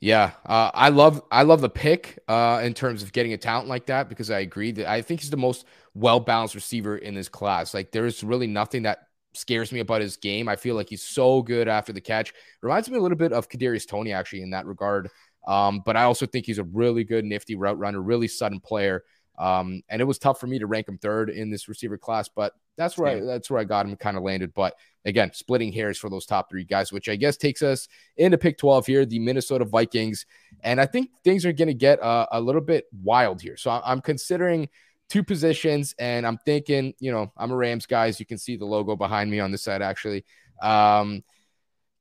[0.00, 3.68] Yeah, uh, I love I love the pick uh, in terms of getting a talent
[3.68, 7.14] like that because I agree that I think he's the most well balanced receiver in
[7.14, 7.74] this class.
[7.74, 10.48] Like there is really nothing that scares me about his game.
[10.48, 12.32] I feel like he's so good after the catch.
[12.62, 15.10] Reminds me a little bit of Kadarius Toney actually in that regard.
[15.46, 19.04] Um, but I also think he's a really good, nifty route runner, really sudden player.
[19.38, 22.28] Um, and it was tough for me to rank him third in this receiver class,
[22.28, 24.52] but that's where I, that's where I got him kind of landed.
[24.54, 28.38] But again, splitting hairs for those top three guys, which I guess takes us into
[28.38, 30.26] pick 12 here, the Minnesota Vikings.
[30.62, 33.56] And I think things are going to get uh, a little bit wild here.
[33.56, 34.68] So I'm considering
[35.08, 38.08] two positions, and I'm thinking, you know, I'm a Rams guy.
[38.08, 40.24] As you can see the logo behind me on this side, actually.
[40.62, 41.24] Um,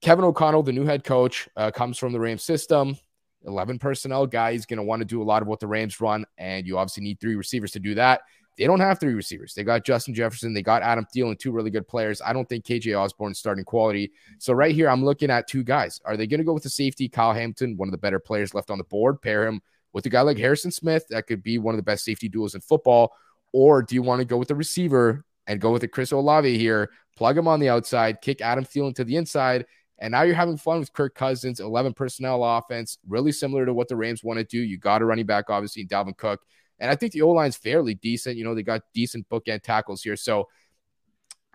[0.01, 2.97] Kevin O'Connell, the new head coach, uh, comes from the Rams system.
[3.45, 4.51] 11 personnel guy.
[4.51, 6.77] He's going to want to do a lot of what the Rams run, and you
[6.77, 8.21] obviously need three receivers to do that.
[8.59, 9.53] They don't have three receivers.
[9.53, 12.21] They got Justin Jefferson, they got Adam Thielen, two really good players.
[12.21, 14.11] I don't think KJ Osborn is starting quality.
[14.37, 16.01] So right here, I'm looking at two guys.
[16.03, 18.53] Are they going to go with the safety, Kyle Hampton, one of the better players
[18.53, 19.61] left on the board, pair him
[19.93, 21.07] with a guy like Harrison Smith?
[21.09, 23.13] That could be one of the best safety duels in football.
[23.53, 26.57] Or do you want to go with the receiver and go with the Chris Olave
[26.57, 29.65] here, plug him on the outside, kick Adam Thielen to the inside,
[29.99, 33.87] and now you're having fun with Kirk Cousins, 11 personnel offense, really similar to what
[33.87, 34.59] the Rams want to do.
[34.59, 36.41] You got a running back, obviously, and Dalvin Cook.
[36.79, 38.37] And I think the O line's fairly decent.
[38.37, 40.15] You know, they got decent bookend tackles here.
[40.15, 40.47] So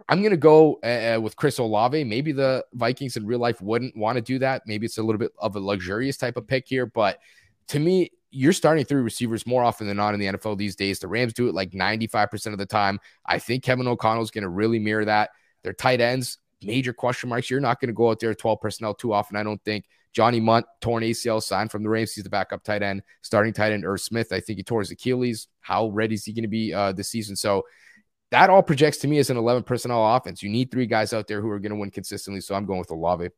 [0.08, 2.04] I'm going to go uh, with Chris Olave.
[2.04, 4.62] Maybe the Vikings in real life wouldn't want to do that.
[4.66, 6.86] Maybe it's a little bit of a luxurious type of pick here.
[6.86, 7.20] But
[7.68, 10.98] to me, you're starting three receivers more often than not in the NFL these days.
[10.98, 12.98] The Rams do it like 95% of the time.
[13.24, 15.30] I think Kevin O'Connell is going to really mirror that.
[15.62, 17.48] Their tight ends, major question marks.
[17.48, 19.84] You're not going to go out there 12 personnel too often, I don't think.
[20.14, 22.12] Johnny Mundt, torn ACL, signed from the Rams.
[22.12, 23.02] He's the backup tight end.
[23.22, 24.32] Starting tight end, Irv Smith.
[24.32, 25.48] I think he tore his Achilles.
[25.60, 27.34] How ready is he going to be uh, this season?
[27.36, 27.64] So
[28.30, 30.42] that all projects to me as an 11 personnel offense.
[30.42, 32.40] You need three guys out there who are going to win consistently.
[32.40, 33.28] So I'm going with Olave.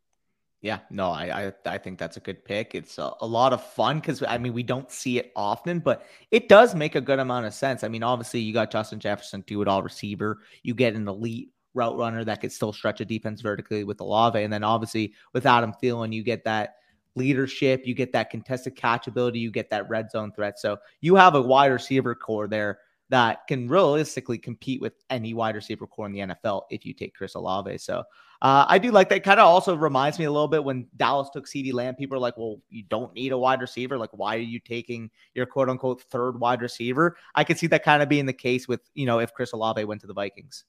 [0.62, 2.75] Yeah, no, I, I, I think that's a good pick.
[2.75, 6.07] It's a, a lot of fun because I mean we don't see it often, but
[6.31, 7.85] it does make a good amount of sense.
[7.85, 10.41] I mean, obviously you got Justin Jefferson, do it all receiver.
[10.62, 14.43] You get an elite route runner that could still stretch a defense vertically with Olave.
[14.43, 16.77] And then obviously with Adam Thielen, you get that
[17.15, 20.59] leadership, you get that contested catch ability, you get that red zone threat.
[20.59, 25.55] So you have a wide receiver corps there that can realistically compete with any wide
[25.55, 27.79] receiver corps in the NFL if you take Chris Olave.
[27.79, 28.03] So
[28.43, 29.23] uh, I do like that.
[29.23, 31.95] Kind of also reminds me a little bit when Dallas took CeeDee Lamb.
[31.95, 33.97] People are like, well, you don't need a wide receiver.
[33.97, 37.17] Like, why are you taking your quote unquote third wide receiver?
[37.35, 39.85] I could see that kind of being the case with, you know, if Chris Olave
[39.85, 40.65] went to the Vikings.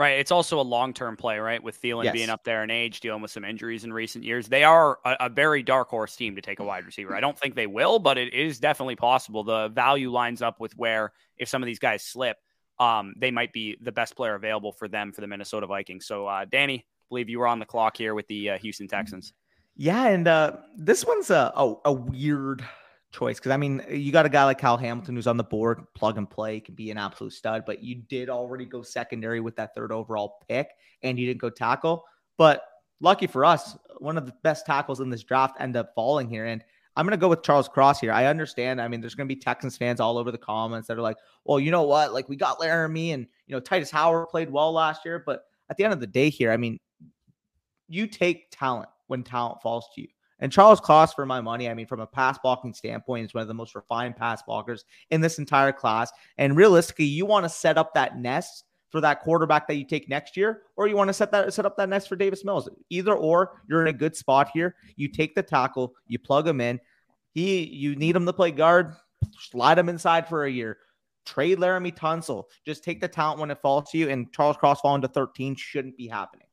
[0.00, 0.18] Right.
[0.18, 1.62] It's also a long term play, right?
[1.62, 2.14] With Thielen yes.
[2.14, 4.48] being up there in age, dealing with some injuries in recent years.
[4.48, 7.14] They are a, a, very dark horse team to take a wide receiver.
[7.14, 9.44] I don't think they will, but it is definitely possible.
[9.44, 12.38] The value lines up with where, if some of these guys slip,
[12.78, 16.06] um, they might be the best player available for them for the Minnesota Vikings.
[16.06, 18.88] So, uh, Danny, I believe you were on the clock here with the uh, Houston
[18.88, 19.34] Texans.
[19.76, 20.06] Yeah.
[20.06, 22.64] And uh, this one's a, a, a weird
[23.10, 25.82] choice because I mean, you got a guy like Kyle Hamilton who's on the board,
[25.94, 29.56] plug and play, can be an absolute stud, but you did already go secondary with
[29.56, 30.70] that third overall pick
[31.02, 32.04] and you didn't go tackle.
[32.36, 32.62] But
[33.00, 36.46] lucky for us, one of the best tackles in this draft end up falling here.
[36.46, 36.62] And
[36.96, 38.12] I'm going to go with Charles Cross here.
[38.12, 38.80] I understand.
[38.80, 41.16] I mean, there's going to be Texans fans all over the comments that are like,
[41.44, 42.12] well, you know what?
[42.12, 45.22] Like, we got Laremy and, you know, Tytus Howard played well last year.
[45.24, 46.78] But at the end of the day here, I mean,
[47.88, 50.08] you take talent when talent falls to you.
[50.40, 53.42] And Charles Cross, for my money, I mean, from a pass blocking standpoint, is one
[53.42, 56.10] of the most refined pass blockers in this entire class.
[56.38, 60.08] And realistically, you want to set up that nest for that quarterback that you take
[60.08, 62.68] next year, or you want to set that set up that nest for Davis Mills.
[62.88, 64.74] Either or, you're in a good spot here.
[64.96, 66.80] You take the tackle, you plug him in.
[67.32, 68.92] He, you need him to play guard.
[69.38, 70.78] Slide him inside for a year.
[71.24, 72.44] Trade Laremy Tunsil.
[72.66, 74.08] Just take the talent when it falls to you.
[74.08, 76.46] And Charles Cross falling to 13 shouldn't be happening.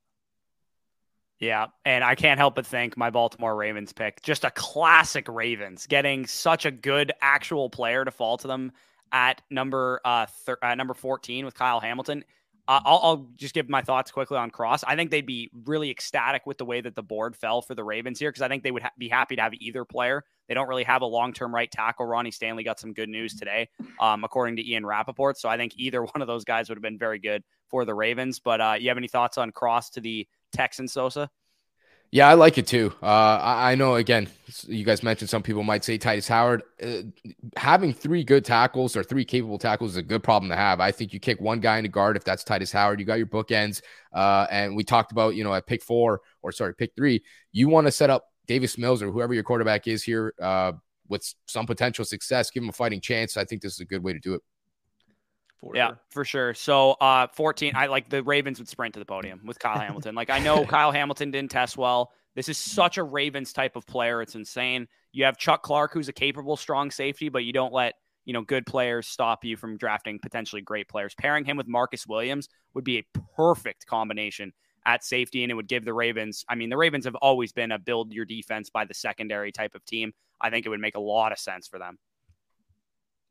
[1.40, 5.86] Yeah, and I can't help but think my Baltimore Ravens pick, just a classic Ravens,
[5.86, 8.72] getting such a good actual player to fall to them
[9.12, 12.24] at number uh thir- uh, number 14 with Kyle Hamilton.
[12.68, 14.84] Uh, I'll, I'll, just give my thoughts quickly on Cross.
[14.84, 17.84] I think they'd be really ecstatic with the way that the board fell for the
[17.84, 20.26] Ravens here because I think they would ha- be happy to have either player.
[20.50, 22.06] They don't really have a long term right tackle.
[22.06, 23.70] Ronnie Stanley got some good news today,
[24.02, 25.38] um, according to Ian Rapoport.
[25.38, 27.94] So I think either one of those guys would have been very good for the
[27.94, 28.40] Ravens.
[28.40, 31.30] But uh, you have any thoughts on Cross to the Texan Sosa?
[32.10, 32.94] Yeah, I like it too.
[33.04, 34.30] Uh, I, know, again,
[34.66, 36.64] you guys mentioned some people might say Tytus Howard.
[36.82, 37.02] Uh,
[37.58, 40.80] having three good tackles or three capable tackles is a good problem to have.
[40.80, 43.02] I think you kick one guy in into guard if that's Tytus Howard.
[43.02, 43.82] You got your bookends.
[44.14, 47.68] Uh, and we talked about, you know, at pick four or sorry, pick three, you
[47.68, 50.72] want to set up Davis Mills or whoever your quarterback is here uh,
[51.10, 53.36] with some potential success, give him a fighting chance.
[53.36, 54.42] I think this is a good way to do it.
[55.62, 56.00] For yeah, sure.
[56.10, 56.54] for sure.
[56.54, 60.14] So, uh, 14, I like the Ravens would sprint to the podium with Kyle Hamilton.
[60.14, 62.12] Like, I know Kyle Hamilton didn't test well.
[62.36, 64.22] This is such a Ravens type of player.
[64.22, 64.88] It's insane.
[65.12, 67.96] You have Chuck Clark, who's a capable, strong safety, but you don't let
[68.28, 71.16] you know, good players stop you from drafting potentially great players.
[71.18, 74.52] Pairing him with Marcus Williams would be a perfect combination
[74.86, 76.44] at safety, and it would give the Ravens.
[76.50, 79.76] I mean, the Ravens have always been a build your defense by the secondary type
[79.76, 80.12] of team.
[80.42, 82.00] I think it would make a lot of sense for them.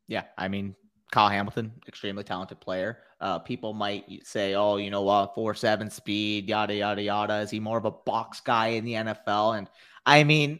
[0.07, 0.75] Yeah, I mean,
[1.11, 2.99] Kyle Hamilton, extremely talented player.
[3.21, 7.49] Uh, people might say, "Oh, you know what, four seven speed, yada yada yada." Is
[7.49, 9.57] he more of a box guy in the NFL?
[9.57, 9.69] And
[10.05, 10.59] I mean,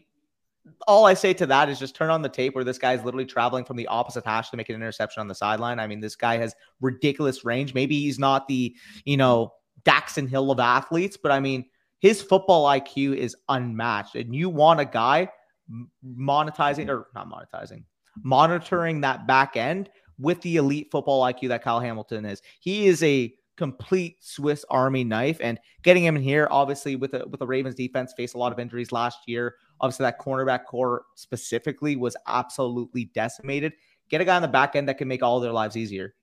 [0.86, 3.04] all I say to that is just turn on the tape where this guy is
[3.04, 5.78] literally traveling from the opposite hash to make an interception on the sideline.
[5.78, 7.74] I mean, this guy has ridiculous range.
[7.74, 9.52] Maybe he's not the you know
[9.84, 11.66] Daxton Hill of athletes, but I mean,
[12.00, 14.14] his football IQ is unmatched.
[14.14, 15.28] And you want a guy
[16.04, 17.84] monetizing or not monetizing,
[18.22, 22.42] monitoring that back end with the elite football IQ that Kyle Hamilton is.
[22.60, 27.26] He is a complete Swiss Army knife, and getting him in here, obviously with the
[27.28, 29.56] with the Ravens defense, faced a lot of injuries last year.
[29.80, 33.72] Obviously, that cornerback corps specifically was absolutely decimated.
[34.08, 36.14] Get a guy on the back end that can make all their lives easier.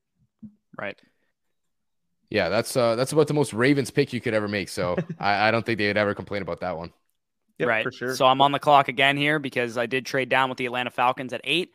[0.77, 0.99] Right.
[2.29, 4.69] Yeah, that's uh that's about the most Ravens pick you could ever make.
[4.69, 6.91] So I, I don't think they would ever complain about that one.
[7.60, 7.84] Yep, right.
[7.84, 8.15] For sure.
[8.15, 10.89] So I'm on the clock again here because I did trade down with the Atlanta
[10.89, 11.71] Falcons at eight.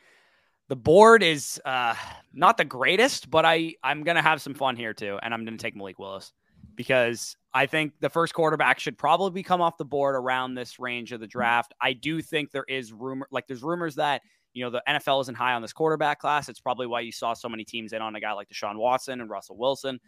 [0.70, 1.96] The board is uh,
[2.32, 5.56] not the greatest, but I I'm gonna have some fun here too, and I'm gonna
[5.56, 6.32] take Malik Willis
[6.76, 11.10] because I think the first quarterback should probably come off the board around this range
[11.10, 11.74] of the draft.
[11.82, 15.34] I do think there is rumor, like there's rumors that you know the NFL isn't
[15.34, 16.48] high on this quarterback class.
[16.48, 19.20] It's probably why you saw so many teams in on a guy like Deshaun Watson
[19.20, 19.98] and Russell Wilson.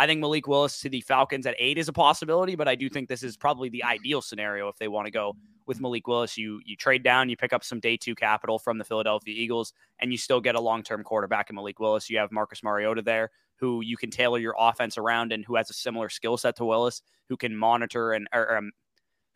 [0.00, 2.88] I think Malik Willis to the Falcons at eight is a possibility, but I do
[2.88, 5.36] think this is probably the ideal scenario if they want to go
[5.66, 6.38] with Malik Willis.
[6.38, 9.74] You you trade down, you pick up some day two capital from the Philadelphia Eagles,
[9.98, 12.08] and you still get a long term quarterback in Malik Willis.
[12.08, 15.68] You have Marcus Mariota there, who you can tailor your offense around, and who has
[15.68, 18.70] a similar skill set to Willis, who can monitor and or, um,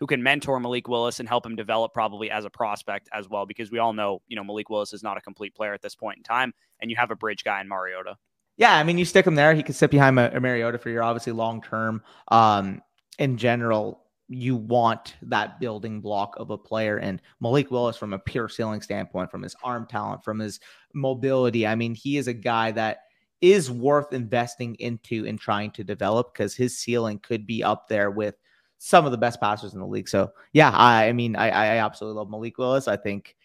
[0.00, 3.44] who can mentor Malik Willis and help him develop probably as a prospect as well.
[3.44, 5.94] Because we all know, you know, Malik Willis is not a complete player at this
[5.94, 8.16] point in time, and you have a bridge guy in Mariota.
[8.56, 9.54] Yeah, I mean, you stick him there.
[9.54, 12.02] He could sit behind a, a Mariota for your obviously long term.
[12.28, 12.82] Um,
[13.18, 16.98] in general, you want that building block of a player.
[16.98, 20.60] And Malik Willis, from a pure ceiling standpoint, from his arm talent, from his
[20.94, 23.00] mobility, I mean, he is a guy that
[23.40, 28.10] is worth investing into and trying to develop because his ceiling could be up there
[28.10, 28.36] with
[28.78, 30.08] some of the best passers in the league.
[30.08, 32.88] So, yeah, I, I mean, I, I absolutely love Malik Willis.
[32.88, 33.36] I think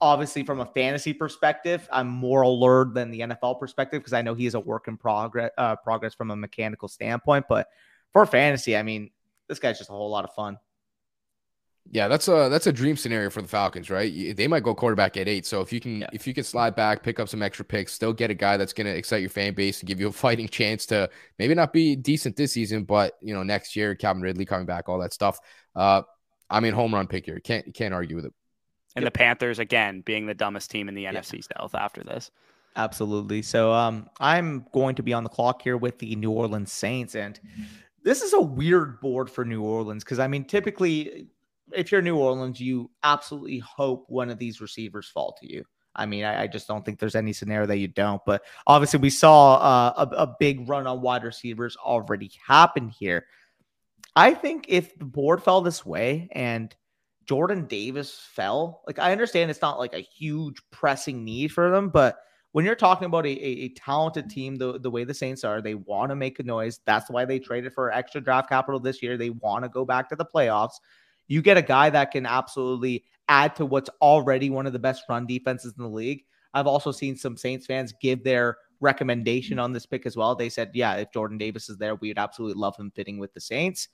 [0.00, 4.34] obviously from a fantasy perspective, I'm more allured than the NFL perspective because I know
[4.34, 7.46] he is a work in progress uh, progress from a mechanical standpoint.
[7.48, 7.68] But
[8.12, 9.10] for fantasy, I mean,
[9.48, 10.58] this guy's just a whole lot of fun.
[11.90, 14.34] Yeah, that's a that's a dream scenario for the Falcons, right?
[14.34, 15.44] They might go quarterback at eight.
[15.44, 16.08] So if you can yeah.
[16.14, 18.72] if you can slide back, pick up some extra picks, still get a guy that's
[18.72, 21.72] going to excite your fan base and give you a fighting chance to maybe not
[21.72, 25.12] be decent this season, but you know next year, Calvin Ridley coming back, all that
[25.12, 25.38] stuff.
[25.76, 26.02] Uh,
[26.48, 27.38] I mean, home run pick here.
[27.38, 28.34] Can't can't argue with it.
[28.96, 29.12] And yep.
[29.12, 31.12] the Panthers again being the dumbest team in the yeah.
[31.12, 32.30] NFC South after this.
[32.76, 33.42] Absolutely.
[33.42, 37.14] So um, I'm going to be on the clock here with the New Orleans Saints,
[37.14, 37.38] and
[38.02, 41.28] this is a weird board for New Orleans because I mean, typically,
[41.72, 45.64] if you're New Orleans, you absolutely hope one of these receivers fall to you.
[45.96, 48.20] I mean, I, I just don't think there's any scenario that you don't.
[48.26, 53.26] But obviously, we saw uh, a, a big run on wide receivers already happen here.
[54.16, 56.74] I think if the board fell this way and
[57.26, 58.82] Jordan Davis fell.
[58.86, 62.18] Like I understand it's not like a huge pressing need for them, but
[62.52, 65.60] when you're talking about a, a, a talented team, the, the way the Saints are,
[65.60, 66.78] they want to make a noise.
[66.86, 69.16] That's why they traded for extra draft capital this year.
[69.16, 70.74] They want to go back to the playoffs.
[71.26, 75.02] You get a guy that can absolutely add to what's already one of the best
[75.08, 76.22] run defenses in the league.
[76.52, 80.36] I've also seen some Saints fans give their recommendation on this pick as well.
[80.36, 83.40] They said, yeah, if Jordan Davis is there, we'd absolutely love him fitting with the
[83.40, 83.88] Saints.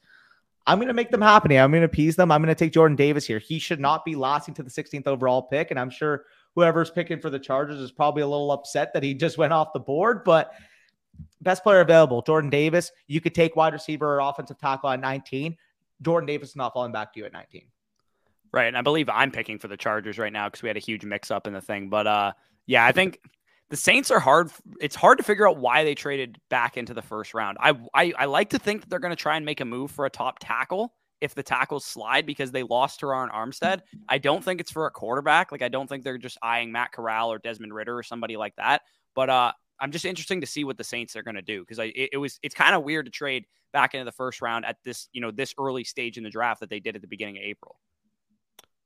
[0.66, 1.50] I'm going to make them happen.
[1.52, 2.30] I'm going to appease them.
[2.30, 3.38] I'm going to take Jordan Davis here.
[3.38, 5.70] He should not be lasting to the 16th overall pick.
[5.70, 9.14] And I'm sure whoever's picking for the Chargers is probably a little upset that he
[9.24, 10.22] just went off the board.
[10.24, 10.52] But
[11.40, 12.92] best player available, Jordan Davis.
[13.06, 15.56] You could take wide receiver or offensive tackle at 19.
[16.02, 17.62] Jordan Davis is not falling back to you at 19.
[18.52, 18.66] Right.
[18.66, 21.04] And I believe I'm picking for the Chargers right now because we had a huge
[21.04, 21.88] mix up in the thing.
[21.88, 22.32] But uh,
[22.66, 23.20] yeah, I think
[23.70, 24.50] the Saints are hard.
[24.80, 27.56] It's hard to figure out why they traded back into the first round.
[27.60, 29.90] I I, I like to think that they're going to try and make a move
[29.90, 33.80] for a top tackle if the tackles slide because they lost Terron Armstead.
[34.08, 35.52] I don't think it's for a quarterback.
[35.52, 38.56] Like I don't think they're just eyeing Matt Corral or Desmond Ridder or somebody like
[38.56, 38.82] that.
[39.14, 41.78] But uh, I'm just interesting to see what the Saints are going to do because
[41.78, 44.64] I it, it was it's kind of weird to trade back into the first round
[44.64, 47.08] at this you know this early stage in the draft that they did at the
[47.08, 47.76] beginning of April.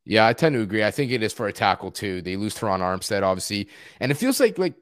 [0.04, 0.84] Yeah, I tend to agree.
[0.84, 2.20] I think it is for a tackle too.
[2.20, 3.68] They lose Terron Armstead, obviously,
[4.00, 4.74] and it feels like like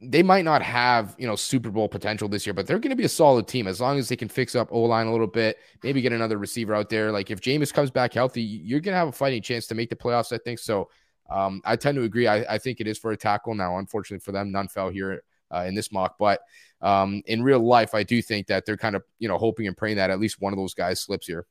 [0.00, 2.96] they might not have you know Super Bowl potential this year, but they're going to
[2.96, 5.26] be a solid team as long as they can fix up O line a little
[5.28, 5.58] bit.
[5.82, 7.12] Maybe get another receiver out there.
[7.12, 9.90] Like if Jameis comes back healthy, you're going to have a fighting chance to make
[9.90, 10.32] the playoffs.
[10.32, 10.88] I think so.
[11.30, 12.26] um, I tend to agree.
[12.26, 13.54] I, I, think it is for a tackle.
[13.54, 15.22] Now, unfortunately for them, none fell here
[15.54, 16.16] uh, in this mock.
[16.18, 16.40] But
[16.80, 19.76] um, in real life, I do think that they're kind of you know hoping and
[19.76, 21.46] praying that at least one of those guys slips here.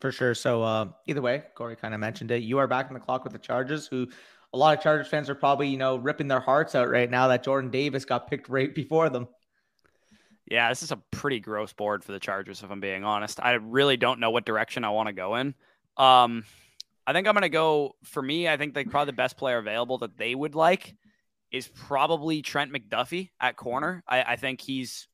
[0.00, 0.34] For sure.
[0.34, 2.42] So uh, either way, Corey kind of mentioned it.
[2.42, 4.08] You are back in the clock with the Chargers, who
[4.52, 7.28] a lot of Chargers fans are probably you know ripping their hearts out right now
[7.28, 9.28] that Jordan Davis got picked right before them.
[10.46, 13.40] Yeah, this is a pretty gross board for the Chargers, if I'm being honest.
[13.40, 15.54] I really don't know what direction I want to go in.
[15.96, 16.44] Um,
[17.06, 18.48] I think I'm going to go for me.
[18.48, 20.94] I think like probably the best player available that they would like
[21.50, 24.02] is probably Trent McDuffie at corner.
[24.06, 25.08] I, I think he's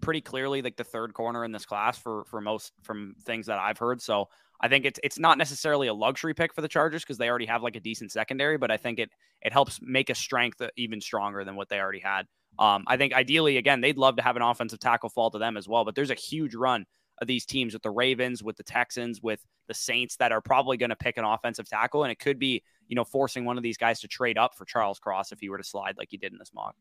[0.00, 3.58] pretty clearly like the third corner in this class for for most from things that
[3.58, 4.00] I've heard.
[4.00, 4.28] So
[4.60, 7.46] I think it's it's not necessarily a luxury pick for the Chargers because they already
[7.46, 9.10] have like a decent secondary, but I think it
[9.42, 12.26] it helps make a strength even stronger than what they already had.
[12.58, 15.56] Um, I think ideally, again, they'd love to have an offensive tackle fall to them
[15.56, 16.86] as well, but there's a huge run
[17.20, 20.76] of these teams with the Ravens, with the Texans, with the Saints that are probably
[20.76, 22.04] going to pick an offensive tackle.
[22.04, 24.64] And it could be, you know, forcing one of these guys to trade up for
[24.64, 26.74] Charles Cross if he were to slide like he did in this mock.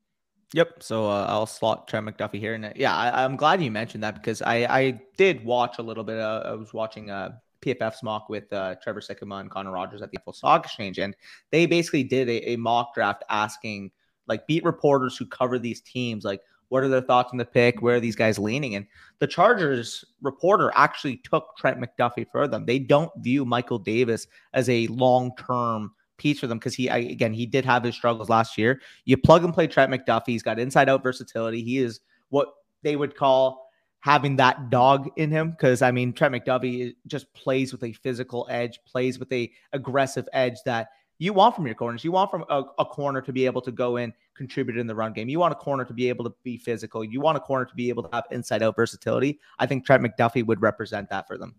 [0.53, 0.83] Yep.
[0.83, 2.53] So uh, I'll slot Trent McDuffie here.
[2.53, 5.81] And uh, yeah, I, am glad you mentioned that because I, I did watch a
[5.81, 6.19] little bit.
[6.19, 7.31] Uh, I was watching uh,
[7.61, 10.99] PFF's mock with uh, Trevor Sikkema and Connor Rogers at the Full Stock Exchange.
[10.99, 11.15] And
[11.49, 13.91] they basically did a, a mock draft asking
[14.27, 17.81] like beat reporters who cover these teams, like, what are their thoughts on the pick?
[17.81, 18.75] Where are these guys leaning?
[18.75, 18.87] And
[19.19, 22.65] the Chargers reporter actually took Trent McDuffie for them.
[22.65, 25.91] They don't view Michael Davis as a long term
[26.23, 28.81] piece for them because he, again, he did have his struggles last year.
[29.03, 30.27] You plug and play Trent McDuffie.
[30.27, 31.61] He's got inside out versatility.
[31.61, 31.99] He is
[32.29, 32.47] what
[32.81, 33.67] they would call
[33.99, 37.91] having that dog in him because I mean Trent McDuffie eh, just plays with a
[37.91, 42.03] physical edge, plays with a aggressive edge that you want from your corners.
[42.03, 44.95] You want from a, a, corner to be able to go in, contribute in the
[44.95, 45.29] run game.
[45.29, 47.03] You want a corner to be able to be physical.
[47.03, 49.39] You want a corner to be able to have inside out versatility.
[49.59, 51.55] I think Trent McDuffie would represent that for them.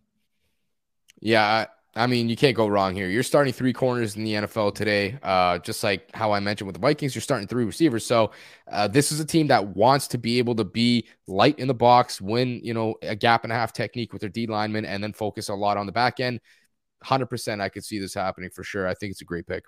[1.21, 1.67] Yeah.
[1.97, 3.09] I mean, you can't go wrong here.
[3.09, 6.75] You're starting three corners in the NFL today, uh, just like how I mentioned with
[6.75, 7.15] the Vikings.
[7.15, 8.33] You're starting three receivers, so
[8.71, 11.75] uh, this is a team that wants to be able to be light in the
[11.75, 15.03] box, win you know a gap and a half technique with their D linemen, and
[15.03, 16.41] then focus a lot on the back end.
[17.05, 18.89] 100% I could see this happening for sure.
[18.89, 19.65] I think it's a great pick.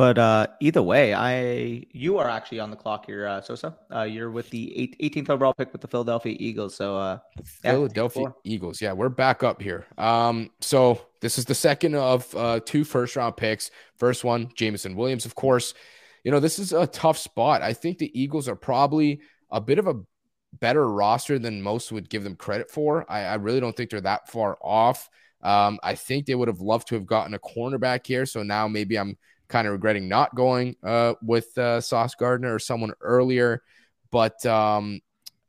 [0.00, 3.76] But uh, either way, I you are actually on the clock here, uh, Sosa.
[3.94, 6.74] Uh, you're with the eight, 18th overall pick with the Philadelphia Eagles.
[6.74, 8.80] So uh, Philadelphia yeah, Eagles.
[8.80, 9.84] Yeah, we're back up here.
[9.98, 13.70] Um, so this is the second of uh, two first round picks.
[13.98, 15.74] First one, Jameson Williams, of course.
[16.24, 17.60] You know this is a tough spot.
[17.60, 19.20] I think the Eagles are probably
[19.50, 20.00] a bit of a
[20.60, 23.04] better roster than most would give them credit for.
[23.06, 25.10] I, I really don't think they're that far off.
[25.42, 28.24] Um, I think they would have loved to have gotten a cornerback here.
[28.24, 29.18] So now maybe I'm
[29.50, 33.62] kind of regretting not going uh, with uh, Sauce Gardner or someone earlier.
[34.10, 35.00] But um,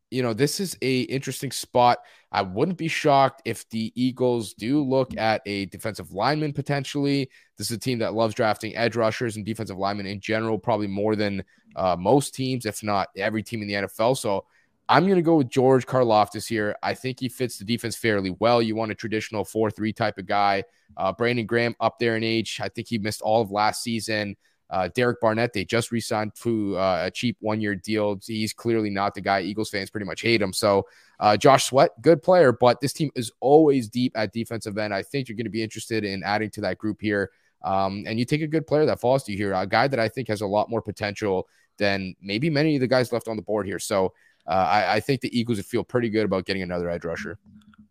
[0.10, 2.00] you know, this is a interesting spot.
[2.34, 7.30] I wouldn't be shocked if the Eagles do look at a defensive lineman potentially.
[7.58, 10.88] This is a team that loves drafting edge rushers and defensive linemen in general, probably
[10.88, 11.44] more than
[11.76, 14.18] uh, most teams, if not every team in the NFL.
[14.18, 14.46] So
[14.92, 16.76] I'm going to go with George Karlaftis here.
[16.84, 18.62] I think he fits the defense fairly well.
[18.62, 20.66] You want a traditional 4 3 type of guy.
[20.98, 22.60] Uh, Brandon Graham up there in age.
[22.62, 24.36] I think he missed all of last season.
[24.70, 28.20] Uh, Derek Barnett, they just re signed to uh, a cheap one year deal.
[28.22, 29.40] He's clearly not the guy.
[29.42, 30.52] Eagles fans pretty much hate him.
[30.52, 30.86] So,
[31.22, 34.94] uh, Josh Sweat, good player, but this team is always deep at defensive end.
[34.94, 37.32] I think you're going to be interested in adding to that group here.
[37.64, 40.00] Um, and you take a good player that falls to you here, a guy that
[40.00, 43.38] I think has a lot more potential than maybe many of the guys left on
[43.38, 43.80] the board here.
[43.80, 44.14] So,
[44.48, 47.38] uh, I, I, think the Eagles would feel pretty good about getting another edge rusher.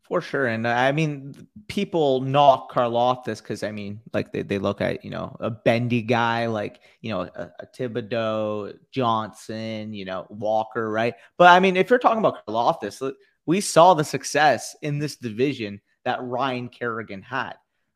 [0.03, 0.47] For sure.
[0.47, 5.05] And uh, I mean, people knock Karlaftis because, I mean, like they, they look at,
[5.05, 10.91] you know, a bendy guy like, you know, a, a Thibodeaux, Johnson, you know, Walker,
[10.91, 11.15] right?
[11.39, 13.13] But I mean, if you're talking about Karlaftis,
[13.47, 17.55] we saw the success in this division that Ryan Kerrigan had.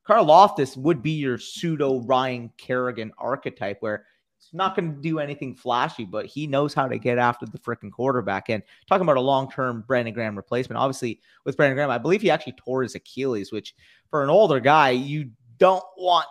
[0.08, 4.06] Karlaftis would be your pseudo Ryan Kerrigan archetype where
[4.52, 7.90] not going to do anything flashy, but he knows how to get after the freaking
[7.90, 8.50] quarterback.
[8.50, 12.22] And talking about a long term Brandon Graham replacement, obviously with Brandon Graham, I believe
[12.22, 13.74] he actually tore his Achilles, which
[14.10, 16.26] for an older guy, you don't want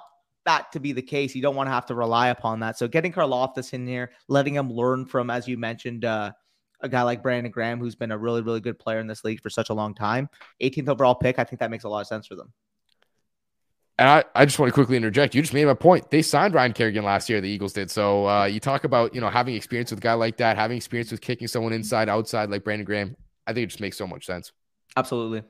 [0.45, 1.35] that to be the case.
[1.35, 2.77] You don't want to have to rely upon that.
[2.77, 6.31] So getting Karlaftis in here, letting him learn from, as you mentioned, uh,
[6.81, 9.41] a guy like Brandon Graham, who's been a really, really good player in this league
[9.41, 10.29] for such a long time.
[10.61, 12.51] 18th overall pick, I think that makes a lot of sense for them.
[13.99, 15.35] And I, I just want to quickly interject.
[15.35, 16.09] You just made my point.
[16.09, 17.41] They signed Ryan Kerrigan last year.
[17.41, 17.91] The Eagles did.
[17.91, 20.77] So uh, you talk about you know having experience with a guy like that, having
[20.77, 23.15] experience with kicking someone inside, outside like Brandon Graham.
[23.45, 24.51] I think it just makes so much sense.
[24.97, 25.43] Absolutely.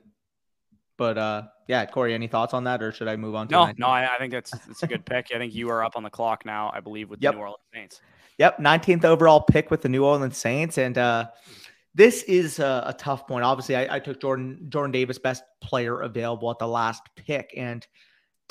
[0.97, 3.47] But uh, yeah, Corey, any thoughts on that, or should I move on?
[3.47, 5.27] to No, no, I, I, think that's that's a good pick.
[5.33, 6.71] I think you are up on the clock now.
[6.73, 7.33] I believe with yep.
[7.33, 8.01] the New Orleans Saints.
[8.39, 11.27] Yep, 19th overall pick with the New Orleans Saints, and uh,
[11.95, 13.43] this is a, a tough point.
[13.43, 17.85] Obviously, I, I took Jordan Jordan Davis, best player available at the last pick, and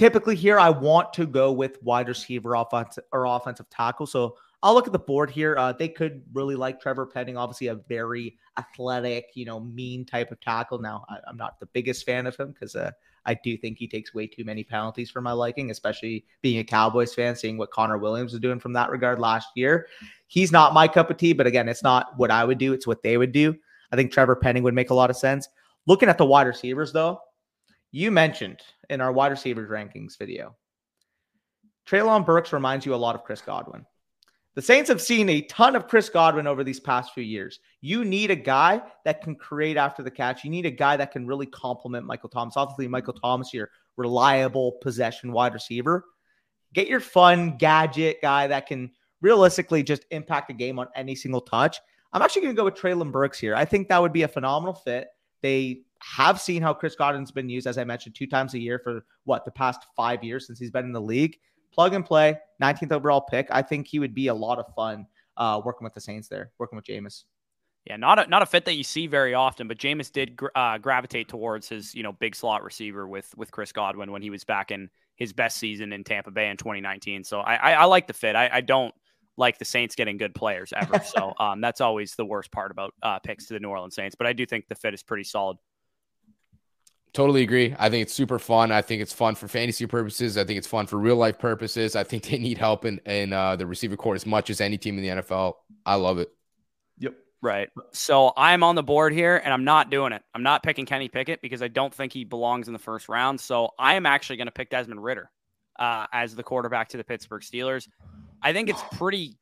[0.03, 4.05] typically here I want to go with wide receiver, offensive or offensive tackle.
[4.05, 5.57] So I'll look at the board here.
[5.57, 10.33] Uh, they could really like Trevor Penning, obviously a very athletic, you know, mean type
[10.33, 10.81] of tackle.
[10.81, 12.91] Now I, am not the biggest fan of him because uh,
[13.27, 16.65] I do think he takes way too many penalties for my liking, especially being a
[16.65, 19.87] Cowboys fan, seeing what Connor Williams was doing from that regard last year.
[20.27, 22.89] He's not my cup of tea, but again, it's not what I would do, it's
[22.89, 23.55] what they would do.
[23.93, 25.49] I think Trevor Penning would make a lot of sense.
[25.87, 27.21] Looking at the wide receivers, though,
[27.93, 30.57] you mentioned in our wide receivers rankings video,
[31.87, 33.87] Treylon Burks reminds you a lot of Chris Godwin.
[34.55, 37.61] The Saints have seen a ton of Chris Godwin over these past few years.
[37.81, 40.45] You need a guy that can create after the catch.
[40.45, 42.57] You need a guy that can really complement Michael Thomas.
[42.57, 46.05] Obviously, Michael Thomas, your reliable possession wide receiver.
[46.75, 48.91] Get your fun gadget guy that can
[49.23, 51.79] realistically just impact the game on any single touch.
[52.13, 53.55] I'm actually going to go with Treylon Burks here.
[53.55, 55.09] I think that would be a phenomenal fit.
[55.41, 58.81] They have seen how Chris Godwin's been used, as I mentioned, two times a year
[58.83, 61.37] for what the past five years since he's been in the league
[61.73, 63.49] plug and play, 19th overall pick.
[63.51, 66.53] I think he would be a lot of fun uh, working with the Saints there,
[66.59, 67.25] working with Jameis.
[67.87, 70.79] Yeah, not a not a fit that you see very often, but Jameis did uh,
[70.79, 74.45] gravitate towards his you know big slot receiver with with Chris Godwin when he was
[74.45, 77.25] back in his best season in Tampa Bay in 2019.
[77.25, 78.37] So I I, I like the fit.
[78.37, 78.95] I, I, don't
[79.37, 81.01] like the Saints getting good players ever.
[81.05, 84.15] so um, that's always the worst part about uh, picks to the New Orleans Saints.
[84.15, 85.57] But I do think the fit is pretty solid.
[87.15, 87.75] Totally agree.
[87.79, 88.73] I think it's super fun.
[88.73, 90.39] I think it's fun for fantasy purposes.
[90.39, 91.95] I think it's fun for real life purposes.
[91.95, 94.79] I think they need help in, in uh, the receiver court as much as any
[94.79, 95.55] team in the NFL.
[95.85, 96.31] I love it.
[96.99, 97.15] Yep.
[97.43, 97.69] Right.
[97.93, 100.23] So I'm on the board here and I'm not doing it.
[100.35, 103.39] I'm not picking Kenny Pickett because I don't think he belongs in the first round.
[103.41, 105.31] So I am actually going to pick Desmond Ridder
[105.79, 107.89] uh, as the quarterback to the Pittsburgh Steelers.
[108.41, 109.37] I think it's pretty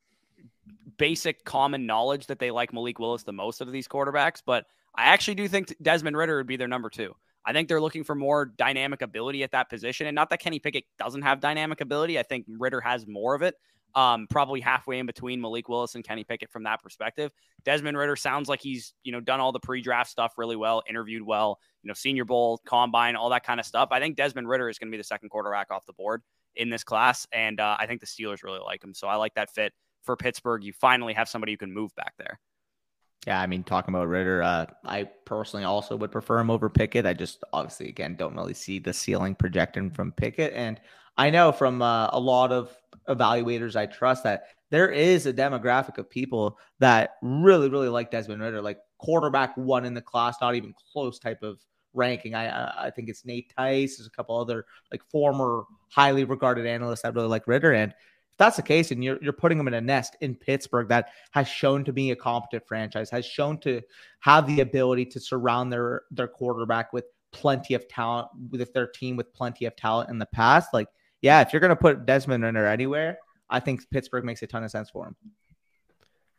[0.97, 5.05] basic common knowledge that they like Malik Willis the most of these quarterbacks, but I
[5.05, 7.15] actually do think Desmond Ridder would be their number two.
[7.45, 10.07] I think they're looking for more dynamic ability at that position.
[10.07, 12.19] And not that Kenny Pickett doesn't have dynamic ability.
[12.19, 13.55] I think Ridder has more of it.
[13.93, 17.31] Um, probably halfway in between Malik Willis and Kenny Pickett from that perspective.
[17.65, 21.23] Desmond Ridder sounds like he's, you know, done all the pre-draft stuff really well, interviewed
[21.23, 23.89] well, you know, senior bowl, combine, all that kind of stuff.
[23.91, 26.21] I think Desmond Ridder is going to be the second quarterback off the board
[26.55, 27.27] in this class.
[27.33, 28.93] And uh, I think the Steelers really like him.
[28.93, 29.73] So I like that fit
[30.03, 30.63] for Pittsburgh.
[30.63, 32.39] You finally have somebody who can move back there.
[33.27, 37.05] Yeah, I mean, talking about Ridder, uh, I personally also would prefer him over Pickett.
[37.05, 40.53] I just obviously, again, don't really see the ceiling projecting from Pickett.
[40.53, 40.81] And
[41.17, 42.75] I know from uh, a lot of
[43.07, 48.41] evaluators I trust that there is a demographic of people that really, really like Desmond
[48.41, 51.59] Ridder, like quarterback one in the class, not even close type of
[51.93, 52.33] ranking.
[52.33, 57.01] I I think it's Nate Tice, there's a couple other like former highly regarded analysts
[57.01, 57.93] that really like Ridder, And
[58.41, 61.47] that's the case, and you're you're putting them in a nest in Pittsburgh that has
[61.47, 63.81] shown to be a competent franchise, has shown to
[64.21, 69.15] have the ability to surround their their quarterback with plenty of talent, with their team
[69.15, 70.69] with plenty of talent in the past.
[70.73, 70.87] Like,
[71.21, 73.19] yeah, if you're gonna put Desmond Ridder anywhere,
[73.49, 75.15] I think Pittsburgh makes a ton of sense for him.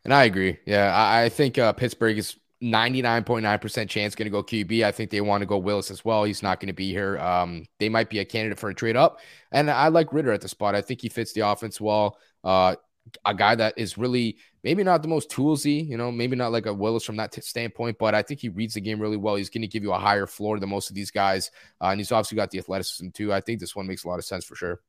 [0.03, 0.57] And I agree.
[0.65, 4.85] Yeah, I, I think uh, Pittsburgh is 99.9% chance going to go QB.
[4.85, 6.23] I think they want to go Willis as well.
[6.23, 7.19] He's not going to be here.
[7.19, 9.19] Um, they might be a candidate for a trade up.
[9.51, 10.73] And I like Ridder at the spot.
[10.73, 12.17] I think he fits the offense well.
[12.43, 12.75] Uh,
[13.25, 16.65] a guy that is really maybe not the most toolsy, you know, maybe not like
[16.65, 19.35] a Willis from that t- standpoint, but I think he reads the game really well.
[19.35, 21.51] He's going to give you a higher floor than most of these guys.
[21.81, 23.33] Uh, and he's obviously got the athleticism too.
[23.33, 24.79] I think this one makes a lot of sense for sure.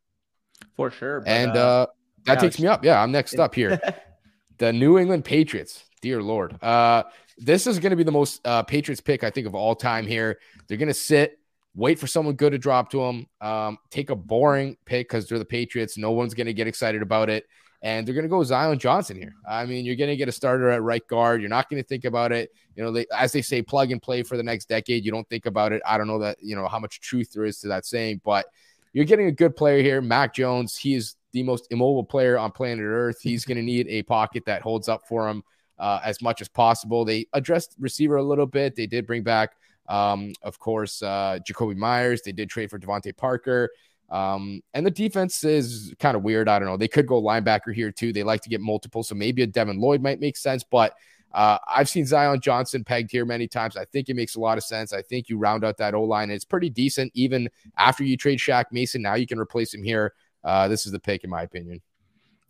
[0.77, 1.21] For sure.
[1.21, 1.87] But, and uh, uh
[2.27, 2.85] that yeah, takes me up.
[2.85, 3.81] Yeah, I'm next up here.
[4.59, 5.85] the New England Patriots.
[6.05, 6.63] Dear Lord.
[6.63, 7.05] Uh,
[7.39, 10.07] this is going to be the most uh, Patriots pick, I think, of all time
[10.07, 10.39] here.
[10.69, 11.39] They're going to sit,
[11.75, 15.39] wait for someone good to drop to them, um, take a boring pick because they're
[15.39, 15.97] the Patriots.
[15.97, 17.47] No one's going to get excited about it.
[17.81, 19.35] And they're going to go Zion Johnson here.
[19.49, 21.41] I mean, you're going to get a starter at right guard.
[21.41, 22.51] You're not going to think about it.
[22.77, 25.07] You know, they, as they say, plug and play for the next decade.
[25.07, 25.81] You don't think about it.
[25.87, 28.45] I don't know that, you know, how much truth there is to that saying, but
[28.93, 30.03] you're getting a good player here.
[30.03, 33.23] Mac Jones, he is the most immobile player on planet Earth.
[33.23, 35.43] He's going to need a pocket that holds up for him
[35.79, 37.05] uh, as much as possible.
[37.05, 38.77] They addressed receiver a little bit.
[38.77, 39.53] They did bring back,
[39.89, 42.23] um, of course, uh, Jakobi Meyers.
[42.23, 43.71] They did trade for DeVante Parker.
[44.11, 46.49] Um, and the defense is kind of weird.
[46.49, 46.77] I don't know.
[46.77, 48.13] They could go linebacker here too.
[48.13, 50.63] They like to get multiple, so maybe a Devin Lloyd might make sense.
[50.63, 50.95] But
[51.33, 53.77] uh, I've seen Zion Johnson pegged here many times.
[53.77, 54.93] I think it makes a lot of sense.
[54.93, 56.31] I think you round out that O line.
[56.31, 59.03] It's pretty decent even after you trade Shaq Mason.
[59.03, 60.15] Now you can replace him here.
[60.45, 61.81] Uh, this is the pick, in my opinion.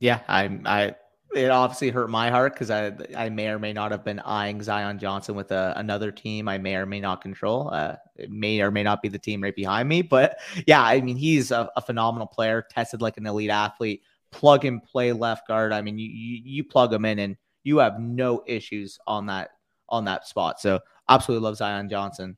[0.01, 0.95] Yeah, I I
[1.35, 4.63] it obviously hurt my heart because I I may or may not have been eyeing
[4.63, 7.71] Zion Johnson with a, another team I may or may not control.
[7.73, 11.01] Uh, it may or may not be the team right behind me, but yeah, I
[11.01, 15.49] mean he's a, a phenomenal player, tested like an elite athlete, plug and play left
[15.49, 15.73] guard.
[15.73, 19.51] I mean you, you you plug him in and you have no issues on that
[19.89, 20.61] on that spot.
[20.61, 22.37] So absolutely love Zion Johnson.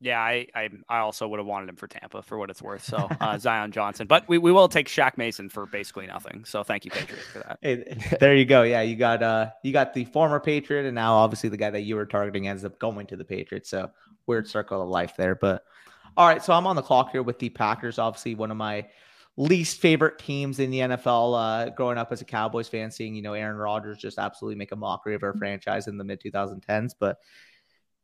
[0.00, 2.84] Yeah, I, I, I also would have wanted him for Tampa for what it's worth.
[2.84, 6.44] So uh, Zion Johnson, but we, we will take Shaq Mason for basically nothing.
[6.44, 7.58] So thank you, Patriots, for that.
[7.60, 8.62] Hey, there you go.
[8.62, 11.80] Yeah, you got uh you got the former Patriot, and now obviously the guy that
[11.80, 13.70] you were targeting ends up going to the Patriots.
[13.70, 13.90] So
[14.26, 15.34] weird circle of life there.
[15.34, 15.64] But
[16.16, 17.98] all right, so I'm on the clock here with the Packers.
[17.98, 18.86] Obviously, one of my
[19.36, 21.38] least favorite teams in the NFL.
[21.38, 24.70] Uh, growing up as a Cowboys fan, seeing you know Aaron Rodgers just absolutely make
[24.70, 27.18] a mockery of our franchise in the mid 2010s, but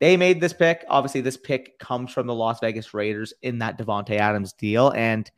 [0.05, 0.85] they made this pick.
[0.91, 4.91] Obviously, this pick comes from the Las Vegas Raiders in that Davante Adams deal.
[4.91, 5.31] And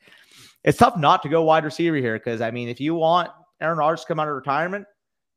[0.64, 3.78] it's tough not to go wide receiver here because, I mean, if you want Aaron
[3.78, 4.84] Rodgers to come out of retirement,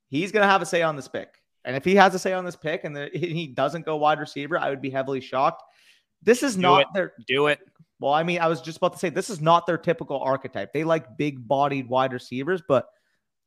[0.08, 1.30] he's going to have a say on this pick.
[1.64, 4.20] And if he has a say on this pick and the, he doesn't go wide
[4.20, 5.62] receiver, I would be heavily shocked.
[6.24, 6.88] This is Do not it.
[6.96, 7.14] their.
[7.28, 7.60] Do it.
[8.00, 10.74] Well, I mean, I was just about to say this is not their typical archetype.
[10.74, 12.88] They like big bodied wide receivers, but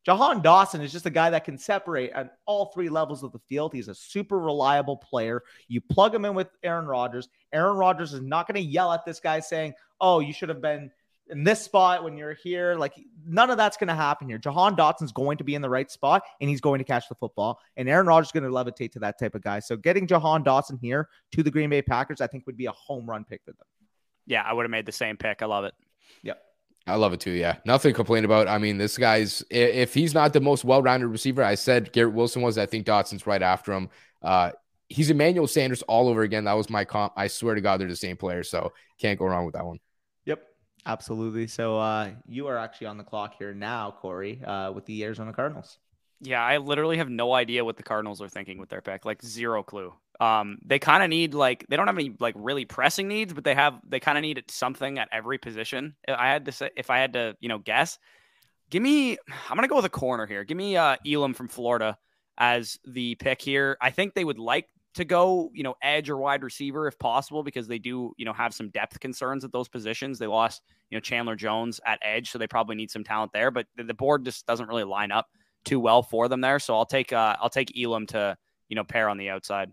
[0.04, 3.38] Jahan Dotson is just a guy that can separate on all three levels of the
[3.48, 3.72] field.
[3.72, 5.42] He's a super reliable player.
[5.68, 7.28] You plug him in with Aaron Rodgers.
[7.52, 10.60] Aaron Rodgers is not going to yell at this guy saying, Oh, you should have
[10.60, 10.90] been
[11.30, 12.74] in this spot when you're here.
[12.74, 12.94] Like,
[13.24, 14.38] none of that's going to happen here.
[14.38, 17.14] Jahan Dotson's going to be in the right spot and he's going to catch the
[17.14, 17.60] football.
[17.76, 19.60] And Aaron Rodgers is going to levitate to that type of guy.
[19.60, 22.72] So, getting Jahan Dotson here to the Green Bay Packers, I think would be a
[22.72, 23.66] home run pick for them.
[24.26, 25.42] Yeah, I would have made the same pick.
[25.42, 25.74] I love it.
[26.22, 26.40] Yep.
[26.86, 27.30] I love it too.
[27.30, 28.48] Yeah, nothing to complain about.
[28.48, 32.42] I mean, this guy's if he's not the most well-rounded receiver, I said Garrett Wilson
[32.42, 32.58] was.
[32.58, 33.88] I think Dotson's right after him.
[34.20, 34.50] Uh,
[34.88, 36.44] he's Emmanuel Sanders all over again.
[36.44, 37.12] That was my comp.
[37.16, 39.78] I swear to God, they're the same player, so can't go wrong with that one.
[40.26, 40.42] Yep,
[40.86, 41.46] absolutely.
[41.46, 45.32] So uh, you are actually on the clock here now, Corey, uh, with the Arizona
[45.32, 45.78] Cardinals.
[46.20, 49.04] Yeah, I literally have no idea what the Cardinals are thinking with their pick.
[49.04, 49.92] Like zero clue.
[50.22, 53.42] Um, they kind of need like they don't have any like really pressing needs, but
[53.42, 55.96] they have they kind of need something at every position.
[56.06, 57.98] If I had to say if I had to you know guess,
[58.70, 59.18] give me
[59.50, 60.44] I'm gonna go with a corner here.
[60.44, 61.98] Give me uh, Elam from Florida
[62.38, 63.76] as the pick here.
[63.80, 67.42] I think they would like to go you know edge or wide receiver if possible
[67.42, 70.20] because they do you know have some depth concerns at those positions.
[70.20, 73.50] They lost you know Chandler Jones at edge, so they probably need some talent there.
[73.50, 75.26] But the, board just doesn't really line up
[75.64, 76.60] too well for them there.
[76.60, 78.36] So I'll take uh, I'll take Elam to
[78.68, 79.72] you know pair on the outside.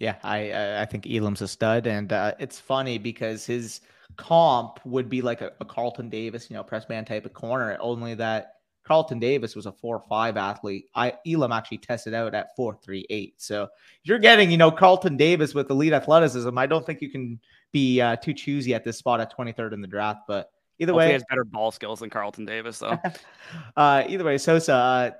[0.00, 3.82] Yeah, I I think Elam's a stud, and uh, it's funny because his
[4.16, 7.76] comp would be like a, a Carlton Davis, you know, press man type of corner.
[7.80, 10.86] Only that Carlton Davis was a four five athlete.
[10.94, 13.34] I Elam actually tested out at four three eight.
[13.36, 13.68] So
[14.02, 16.56] you're getting, you know, Carlton Davis with elite athleticism.
[16.56, 17.38] I don't think you can
[17.70, 20.20] be uh, too choosy at this spot at 23rd in the draft.
[20.26, 22.98] But either Hopefully way, he has better ball skills than Carlton Davis though.
[23.76, 25.10] uh, either way, Sosa, uh,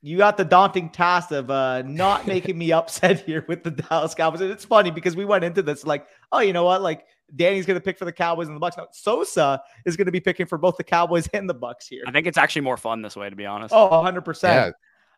[0.00, 4.14] you got the daunting task of uh, not making me upset here with the Dallas
[4.14, 4.40] Cowboys.
[4.40, 6.82] And it's funny because we went into this like, oh, you know what?
[6.82, 8.76] Like Danny's going to pick for the Cowboys and the Bucks.
[8.76, 12.04] Now, Sosa is going to be picking for both the Cowboys and the Bucks here.
[12.06, 13.74] I think it's actually more fun this way, to be honest.
[13.74, 14.42] Oh, 100%.
[14.44, 14.70] Yeah,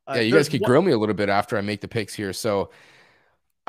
[0.07, 0.21] Uh, yeah.
[0.23, 2.33] You guys could one- grill me a little bit after I make the picks here.
[2.33, 2.71] So,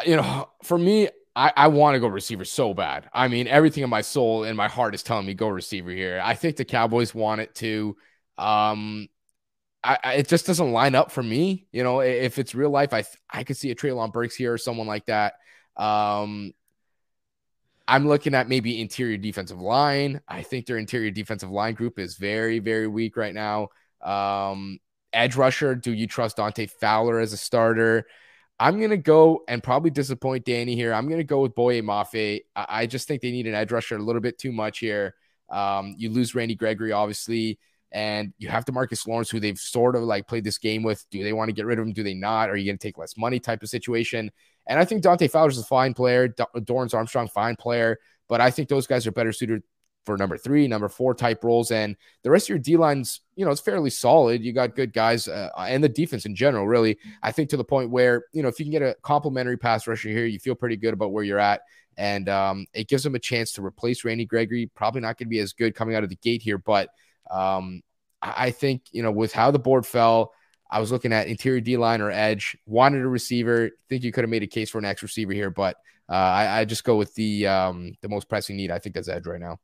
[0.05, 3.09] you know, for me, I, I want to go receiver so bad.
[3.13, 6.21] I mean, everything in my soul and my heart is telling me go receiver here.
[6.23, 7.95] I think the Cowboys want it to.
[8.37, 9.07] Um,
[9.83, 11.67] I, I it just doesn't line up for me.
[11.71, 14.57] You know, if it's real life, I I could see a Treylon Burks here or
[14.57, 15.33] someone like that.
[15.75, 16.53] Um,
[17.87, 20.21] I'm looking at maybe interior defensive line.
[20.27, 23.69] I think their interior defensive line group is very, very weak right now.
[24.01, 24.79] Um,
[25.11, 28.05] edge rusher, do you trust Dante Fowler as a starter?
[28.59, 30.93] I'm gonna go and probably disappoint Danny here.
[30.93, 32.41] I'm gonna go with Boye Mafe.
[32.55, 35.15] I, I just think they need an edge rusher a little bit too much here.
[35.49, 37.59] Um, you lose Randy Gregory, obviously,
[37.91, 41.05] and you have to Marcus Lawrence, who they've sort of like played this game with.
[41.09, 41.93] Do they want to get rid of him?
[41.93, 42.49] Do they not?
[42.49, 44.31] Are you gonna take less money type of situation?
[44.67, 46.27] And I think Dante Fowler's a fine player.
[46.27, 49.63] Do- Dorance Armstrong, fine player, but I think those guys are better suited
[50.05, 51.71] for number three, number four type roles.
[51.71, 54.41] And the rest of your D lines, you know, it's fairly solid.
[54.41, 56.97] You got good guys uh, and the defense in general, really.
[57.21, 59.87] I think to the point where, you know, if you can get a complimentary pass
[59.87, 61.61] rusher here, you feel pretty good about where you're at.
[61.97, 64.71] And um, it gives them a chance to replace Randy Gregory.
[64.73, 66.89] Probably not going to be as good coming out of the gate here, but
[67.31, 67.81] um,
[68.21, 70.33] I think, you know, with how the board fell,
[70.69, 73.71] I was looking at interior D line or edge, wanted a receiver.
[73.89, 75.75] Think you could have made a case for an X receiver here, but
[76.07, 78.71] uh, I, I just go with the um, the most pressing need.
[78.71, 79.59] I think that's edge right now.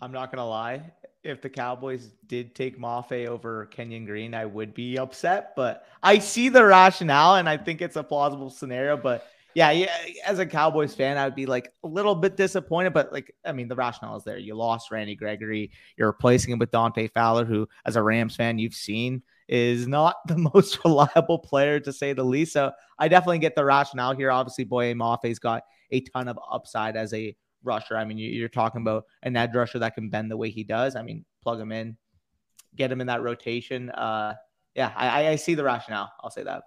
[0.00, 0.92] I'm not gonna lie.
[1.22, 5.54] If the Cowboys did take Mafe over Kenyon Green, I would be upset.
[5.56, 8.96] But I see the rationale, and I think it's a plausible scenario.
[8.96, 9.26] But
[9.56, 9.90] yeah, yeah,
[10.26, 12.92] as a Cowboys fan, I would be like a little bit disappointed.
[12.92, 14.36] But like, I mean, the rationale is there.
[14.36, 15.70] You lost Randy Gregory.
[15.96, 20.16] You're replacing him with Dante Fowler, who, as a Rams fan, you've seen is not
[20.28, 22.52] the most reliable player to say the least.
[22.52, 24.30] So I definitely get the rationale here.
[24.30, 27.34] Obviously, Boye Mafe's got a ton of upside as a
[27.64, 27.96] rusher.
[27.96, 30.64] I mean, you- you're talking about an edge rusher that can bend the way he
[30.64, 30.96] does.
[30.96, 31.96] I mean, plug him in,
[32.74, 33.88] get him in that rotation.
[33.88, 34.34] Uh,
[34.74, 36.12] yeah, I- I see the rationale.
[36.22, 36.64] I'll say that.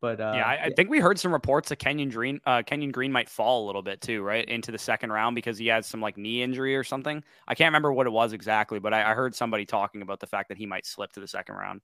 [0.00, 2.90] But uh, yeah, I, I, think we heard some reports that Kenyon Green, uh, Kenyon
[2.90, 5.86] Green might fall a little bit too, right into the second round because he has
[5.86, 7.24] some like knee injury or something.
[7.48, 10.26] I can't remember what it was exactly, but I, I heard somebody talking about the
[10.26, 11.80] fact that he might slip to the second round.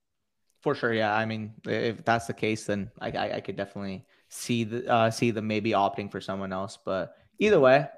[0.61, 1.15] For sure, yeah.
[1.15, 5.11] I mean, if that's the case, then I, I, I could definitely see the uh,
[5.11, 6.79] see them maybe opting for someone else.
[6.85, 7.89] But either way,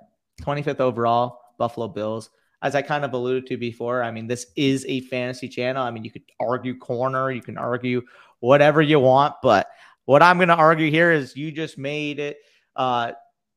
[0.42, 2.30] 25th overall, Buffalo Bills.
[2.62, 5.82] As I kind of alluded to before, I mean, this is a fantasy channel.
[5.82, 8.00] I mean, you could argue corner, you can argue
[8.40, 9.68] whatever you want, but
[10.06, 12.38] what I'm going to argue here is you just made it
[12.76, 13.12] uh,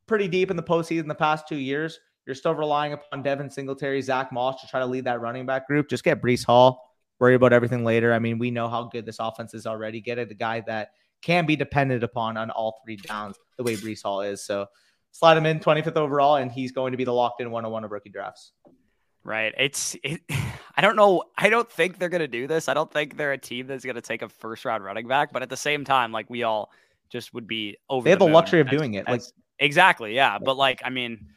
[0.08, 2.00] pretty deep in the postseason the past two years.
[2.26, 5.68] You're still relying upon Devin Singletary, Zach Moss to try to lead that running back
[5.68, 5.90] group.
[5.90, 6.84] Just get Breece Hall.
[7.20, 8.14] Worry about everything later.
[8.14, 10.02] I mean, we know how good this offense is already.
[10.02, 10.90] Get it, the guy that
[11.22, 14.46] can be depended upon on all three downs, the way Breece Hall is.
[14.46, 14.68] So
[15.12, 17.92] slide him in 25th overall, and he's going to be the locked in 101 of
[17.92, 18.52] rookie drafts.
[19.28, 19.54] Right.
[19.58, 20.22] It's it,
[20.78, 21.24] I don't know.
[21.38, 22.70] I don't think they're gonna do this.
[22.70, 25.34] I don't think they're a team that's gonna take a first round running back.
[25.34, 26.72] But at the same time, like we all
[27.10, 28.06] just would be over.
[28.06, 29.06] They have the, the luxury of doing it.
[29.06, 29.22] Like
[29.60, 30.38] exactly, yeah.
[30.40, 31.28] But like, I mean,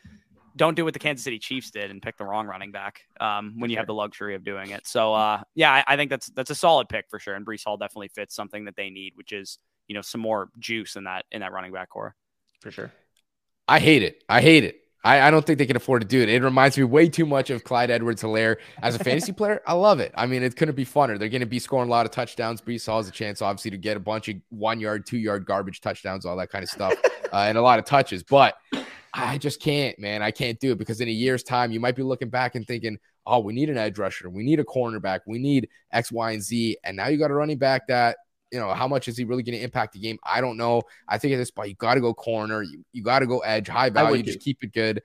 [0.55, 3.55] don't do what the Kansas City Chiefs did and pick the wrong running back um,
[3.59, 4.86] when you have the luxury of doing it.
[4.86, 7.34] So uh, yeah, I, I, think that's that's a solid pick for sure.
[7.34, 10.51] And Breece Hall definitely fits something that they need, which is you know some more
[10.61, 12.14] juice in that in that running back corps
[12.61, 12.93] for sure.
[13.66, 14.22] I hate it.
[14.28, 14.80] I hate it.
[15.03, 16.28] I, I, don't think they can afford to do it.
[16.28, 18.57] It reminds me way too much of Clyde Edwards Helaire.
[18.82, 20.12] As a fantasy player, I love it.
[20.14, 21.18] I mean, it couldn't be funner.
[21.18, 22.61] They're going to be scoring a lot of touchdowns.
[22.61, 25.46] Breece Hall has a chance, obviously, to get a bunch of one yard, two yard
[25.46, 26.94] garbage touchdowns, all that kind of stuff,
[27.32, 28.22] uh, and a lot of touches.
[28.22, 28.57] But
[29.14, 30.22] I just can't, man.
[30.22, 32.66] I can't do it because in a year's time, you might be looking back and
[32.66, 34.28] thinking, oh, we need an edge rusher.
[34.28, 35.20] We need a cornerback.
[35.26, 36.76] We need X, Y, and Z.
[36.84, 38.18] And now you got a running back that
[38.53, 40.18] you know, how much is he really going to impact the game?
[40.24, 40.82] I don't know.
[41.09, 42.62] I think at this point, you got to go corner.
[42.62, 45.03] You, you got to go edge, high value, just keep it good.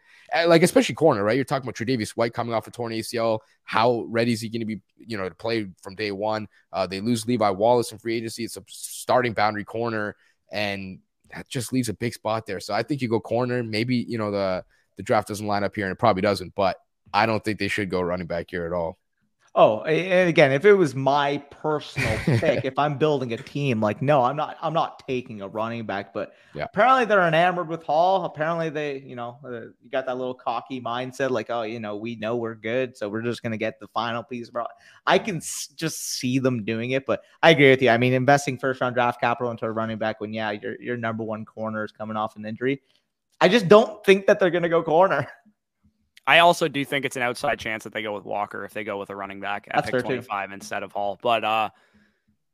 [0.48, 1.36] Like, especially corner, right?
[1.36, 3.40] You're talking about Tre'Davious White coming off a torn ACL.
[3.64, 6.48] How ready is he going to be, you know, to play from day one?
[6.74, 8.44] Uh, they lose Levi Wallace in free agency.
[8.44, 10.16] It's a starting boundary corner,
[10.52, 11.00] and
[11.34, 12.60] that just leaves a big spot there.
[12.60, 13.64] So I think you go corner.
[13.64, 14.64] Maybe, you know, the,
[14.98, 16.78] the draft doesn't line up here, and it probably doesn't, but
[17.14, 18.98] I don't think they should go running back here at all.
[19.58, 24.02] Oh, and again, if it was my personal pick, if I'm building a team, like
[24.02, 24.58] no, I'm not.
[24.62, 26.14] I'm not taking a running back.
[26.14, 26.66] But yeah.
[26.66, 28.26] apparently they're enamored with Hall.
[28.26, 29.50] Apparently they, you know, uh,
[29.82, 33.08] you got that little cocky mindset, like oh, you know, we know we're good, so
[33.08, 34.50] we're just gonna get the final piece.
[34.50, 34.66] Bro,
[35.08, 37.06] I can s- just see them doing it.
[37.06, 37.92] But I agree with you.
[37.92, 40.98] I mean, investing first round draft capital into a running back when yeah, your your
[40.98, 42.82] number one corner is coming off an injury.
[43.40, 45.30] I just don't think that they're gonna go corner.
[46.28, 48.84] I also do think it's an outside chance that they go with Walker if they
[48.84, 50.54] go with a running back at That's pick 25 too.
[50.54, 51.20] instead of Hall.
[51.22, 51.70] But uh,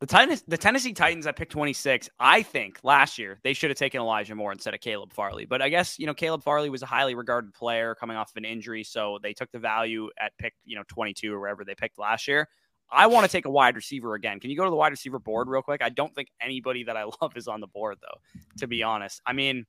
[0.02, 3.78] the Titans, the Tennessee Titans at pick 26, I think last year they should have
[3.78, 5.46] taken Elijah Moore instead of Caleb Farley.
[5.46, 8.38] But I guess, you know, Caleb Farley was a highly regarded player coming off of
[8.38, 8.84] an injury.
[8.84, 12.28] So they took the value at pick, you know, 22 or wherever they picked last
[12.28, 12.50] year.
[12.92, 14.42] I want to take a wide receiver again.
[14.42, 15.82] Can you go to the wide receiver board real quick?
[15.82, 19.22] I don't think anybody that I love is on the board, though, to be honest.
[19.26, 19.66] I mean,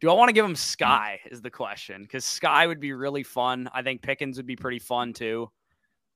[0.00, 1.20] do I want to give him Sky?
[1.30, 3.68] Is the question because Sky would be really fun.
[3.72, 5.50] I think Pickens would be pretty fun too.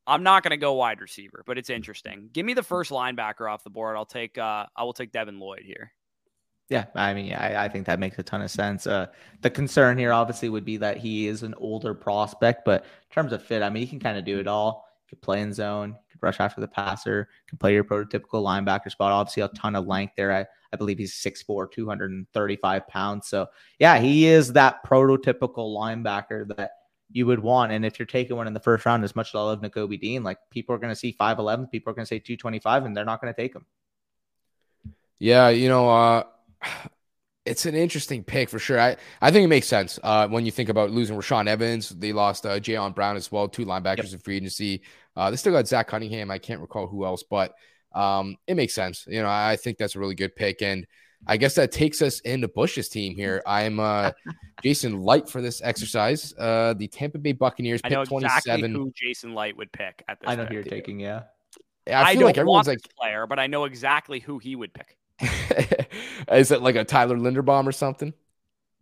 [0.07, 2.31] I'm not going to go wide receiver, but it's interesting.
[2.33, 3.97] Give me the first linebacker off the board.
[3.97, 4.39] I'll take.
[4.39, 5.93] Uh, I will take Devin Lloyd here.
[6.69, 8.87] Yeah, I mean, I, I think that makes a ton of sense.
[8.87, 9.07] Uh,
[9.41, 13.33] the concern here, obviously, would be that he is an older prospect, but in terms
[13.33, 14.87] of fit, I mean, he can kind of do it all.
[15.05, 19.13] He could play in zone, rush after the passer, can play your prototypical linebacker spot.
[19.13, 20.33] Obviously, a ton of length there.
[20.33, 23.29] I, I believe he's 6'4, 235 pounds.
[23.29, 23.47] So,
[23.79, 26.73] yeah, he is that prototypical linebacker that
[27.13, 27.73] you would want.
[27.73, 30.01] And if you're taking one in the first round, as much as I love Nakobe
[30.01, 32.97] Dean, like people are going to see 5'11, people are going to say 225, and
[32.97, 33.67] they're not going to take him.
[35.19, 36.25] Yeah, you know, uh,
[37.45, 38.81] it's an interesting pick for sure.
[38.81, 41.89] I, I think it makes sense uh, when you think about losing Rashaan Evans.
[41.89, 44.13] They lost uh, Jayon Brown as well, two linebackers yep.
[44.13, 44.83] in free agency.
[45.17, 46.31] Uh, they still got Zach Cunningham.
[46.31, 47.55] I can't recall who else, but
[47.95, 49.05] um, it makes sense.
[49.09, 50.63] You know, I think that's a really good pick.
[50.63, 50.87] And
[51.27, 53.43] I guess that takes us into Bush's team here.
[53.47, 54.13] I'm uh,
[54.63, 56.35] Jason Licht for this exercise.
[56.39, 58.75] Uh, the Tampa Bay Buccaneers pick I know exactly 27.
[58.75, 60.31] who Jason Licht would pick at this.
[60.31, 61.23] I know who you're taking, yeah.
[61.87, 64.73] yeah I feel I like everyone's like player, but I know exactly who he would
[64.73, 64.97] pick.
[66.33, 68.15] Is it like a Tyler Linderbaum or something?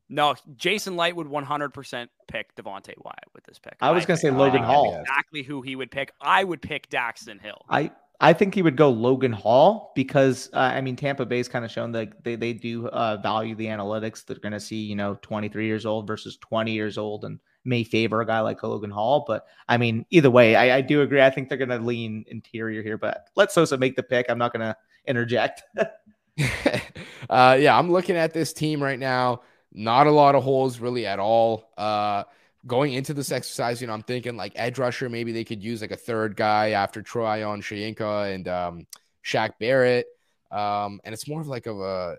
[0.09, 3.77] No, Jason Licht would 100% pick Devonte Wyatt with this pick.
[3.81, 4.99] I was going to say Logan Hall.
[4.99, 6.13] Exactly who he would pick.
[6.21, 7.65] I would pick Daxton Hill.
[7.69, 7.91] I
[8.21, 11.71] I think he would go Logan Hall because uh, I mean Tampa Bay's kind of
[11.71, 14.25] shown that they they do uh, value the analytics.
[14.25, 17.85] They're going to see you know 23 years old versus 20 years old and may
[17.85, 19.25] favor a guy like Logan Hall.
[19.27, 21.23] But I mean either way, I, I do agree.
[21.23, 22.99] I think they're going to lean interior here.
[22.99, 24.27] But let Sosa make the pick.
[24.29, 25.63] I'm not going to interject.
[27.31, 29.43] uh, yeah, I'm looking at this team right now.
[29.73, 31.71] Not a lot of holes really at all.
[31.77, 32.25] Uh,
[32.67, 35.81] going into this exercise, you know, I'm thinking like edge rusher, maybe they could use
[35.81, 38.87] like a third guy after Tryon-Shoyinka and um,
[39.25, 40.07] Shaq Barrett.
[40.51, 42.17] Um, and it's more of like of a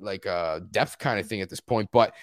[0.00, 1.88] like a depth kind of thing at this point.
[1.92, 2.14] But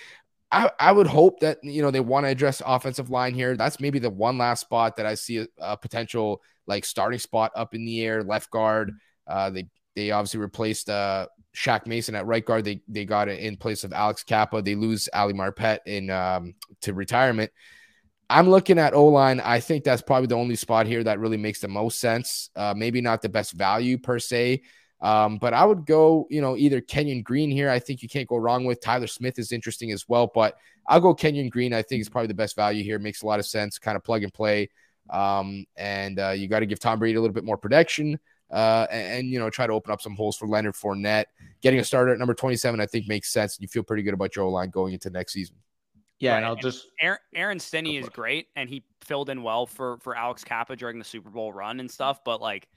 [0.51, 3.55] I, I would hope that you know they want to address offensive line here.
[3.55, 7.51] That's maybe the one last spot that I see a, a potential like starting spot
[7.55, 8.93] up in the air, left guard.
[9.27, 12.65] Uh, they they obviously replaced uh, Shaq Mason at right guard.
[12.65, 14.61] They they got it in place of Alex Cappa.
[14.61, 17.51] They lose Ali Marpet in um, to retirement.
[18.29, 19.39] I'm looking at O line.
[19.39, 22.51] I think that's probably the only spot here that really makes the most sense.
[22.55, 24.61] Uh, maybe not the best value per se,
[25.01, 27.71] um, but I would go, you know, either Kenyon Green here.
[27.71, 30.55] I think you can't go wrong with Tyler Smith is interesting as well, but
[30.87, 31.73] I'll go Kenyon Green.
[31.73, 32.99] I think is probably the best value here.
[32.99, 34.69] Makes a lot of sense, kind of plug and play.
[35.09, 38.19] Um, and uh, you got to give Tom Brady a little bit more protection.
[38.51, 41.25] Uh, and, and, you know, try to open up some holes for Leonard Fournette.
[41.61, 43.57] Getting a starter at number 27, I think makes sense.
[43.59, 45.55] You feel pretty good about your line going into next season.
[46.19, 46.37] Yeah, right.
[46.37, 50.17] and I'll just Aaron, Aaron Stinnie is great, and he filled in well for for
[50.17, 52.25] Alex Cappa during the Super Bowl run and stuff.
[52.25, 52.67] But like,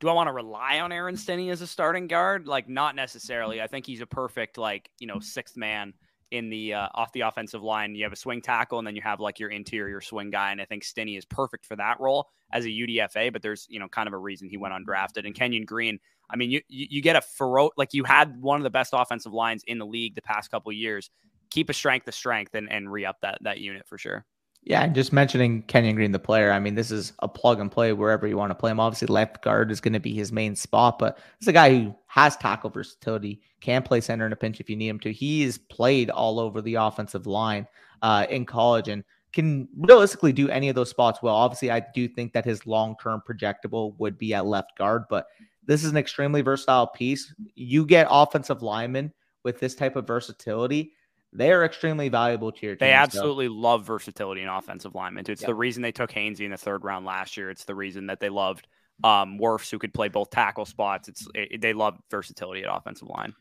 [0.00, 2.46] do I want to rely on Aaron Stinnie as a starting guard?
[2.46, 3.62] Like, not necessarily.
[3.62, 5.94] I think he's a perfect like you know sixth man
[6.30, 7.94] in the uh, off the offensive line.
[7.94, 10.52] You have a swing tackle, and then you have like your interior swing guy.
[10.52, 13.32] And I think Stinnie is perfect for that role as a UDFA.
[13.32, 15.26] But there's you know kind of a reason he went undrafted.
[15.26, 15.98] And Kenyon Green,
[16.30, 19.32] I mean, you you get a fero like you had one of the best offensive
[19.32, 21.10] lines in the league the past couple years.
[21.50, 24.24] Keep a strength of strength and and re up that that unit for sure.
[24.62, 26.52] Yeah, and just mentioning Kenyon Green, the player.
[26.52, 28.78] I mean, this is a plug and play wherever you want to play him.
[28.78, 31.94] Obviously, left guard is going to be his main spot, but is a guy who
[32.08, 35.12] has tackle versatility, can play center in a pinch if you need him to.
[35.12, 37.66] He He's played all over the offensive line
[38.02, 39.02] uh, in college and
[39.32, 41.36] can realistically do any of those spots well.
[41.36, 45.26] Obviously, I do think that his long term projectable would be at left guard, but
[45.64, 47.32] this is an extremely versatile piece.
[47.54, 50.92] You get offensive linemen with this type of versatility
[51.32, 52.88] they are extremely valuable to your team.
[52.88, 53.52] They absolutely so.
[53.52, 55.24] love versatility in offensive linemen.
[55.28, 55.48] It's yep.
[55.48, 57.50] the reason they took Hainsey in the third round last year.
[57.50, 58.66] It's the reason that they loved
[59.04, 61.08] um, who could play both tackle spots.
[61.08, 63.34] It's it, they love versatility at offensive line.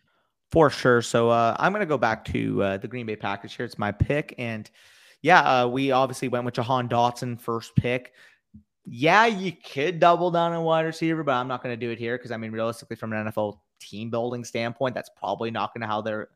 [0.52, 1.02] For sure.
[1.02, 3.66] So uh, I'm going to go back to uh, the Green Bay Packers here.
[3.66, 4.34] It's my pick.
[4.38, 4.70] And
[5.22, 8.14] yeah, uh, we obviously went with Jahan Dotson first pick.
[8.86, 12.00] Yeah, you could double down on wide receiver, but I'm not going to do it
[12.00, 15.82] here because I mean, realistically, from an NFL team building standpoint, that's probably not going
[15.82, 16.30] to how they're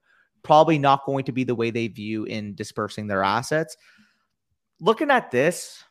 [0.44, 3.78] probably not going to be the way they view in dispersing their assets.
[4.80, 5.84] Looking at this,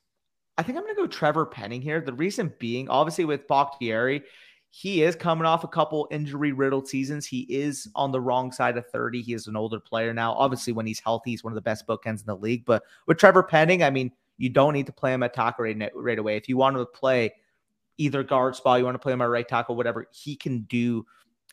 [0.58, 2.00] I think I'm going to go Trevor Penning here.
[2.00, 4.22] The reason being, obviously, with Bakhtiari,
[4.70, 7.26] he is coming off a couple injury riddled seasons.
[7.26, 9.22] He is on the wrong side of 30.
[9.22, 10.32] He is an older player now.
[10.34, 12.64] Obviously, when he's healthy, he's one of the best bookends in the league.
[12.64, 15.90] But with Trevor Penning, I mean, you don't need to play him at tackle right,
[15.94, 16.36] right away.
[16.36, 17.32] If you want to play
[17.98, 21.06] either guard spot, you want to play him at right tackle, whatever, he can do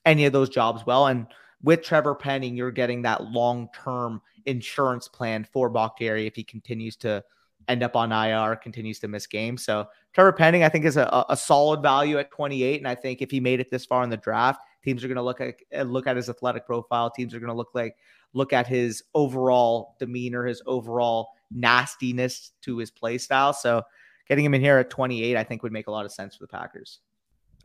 [0.06, 1.08] any of those jobs well.
[1.08, 1.28] And
[1.64, 6.96] with Trevor Penning, you're getting that long term insurance plan for Bakhtiari if he continues
[6.98, 7.24] to
[7.68, 9.64] end up on IR, continues to miss games.
[9.64, 12.80] So Trevor Penning, I think, is a, a solid value at 28.
[12.80, 15.18] And I think if he made it this far in the draft, teams are going
[15.18, 17.10] to look at uh, look at his athletic profile.
[17.10, 17.96] Teams are going to look like
[18.34, 23.54] look at his overall demeanor, his overall nastiness to his play style.
[23.54, 23.84] So
[24.28, 26.44] getting him in here at 28, I think would make a lot of sense for
[26.44, 27.00] the Packers.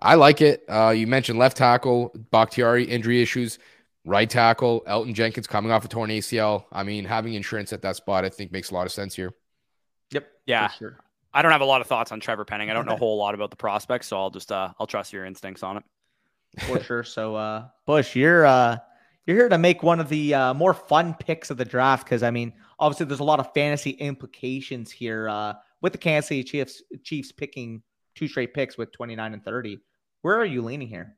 [0.01, 0.65] I like it.
[0.69, 3.59] Uh, you mentioned left tackle, Bakhtiari injury issues.
[4.07, 6.67] Right tackle, Elgton Jenkins coming off a torn ACL.
[6.71, 9.33] I mean, having insurance at that spot, I think makes a lot of sense here.
[10.11, 10.29] Yep.
[10.47, 10.69] Yeah.
[10.69, 10.99] Sure.
[11.33, 12.71] I don't have a lot of thoughts on Trevor Penning.
[12.71, 15.13] I don't know a whole lot about the prospects, so I'll just uh I'll trust
[15.13, 15.85] your instincts on it.
[16.61, 17.03] For sure.
[17.03, 18.77] So uh Bush, you're uh
[19.27, 22.23] you're here to make one of the uh, more fun picks of the draft because
[22.23, 26.45] I mean, obviously there's a lot of fantasy implications here uh with the Kansas City
[26.45, 27.83] Chiefs Chiefs picking
[28.15, 29.81] two straight picks with 29 and 30.
[30.23, 31.17] Where are you leaning here?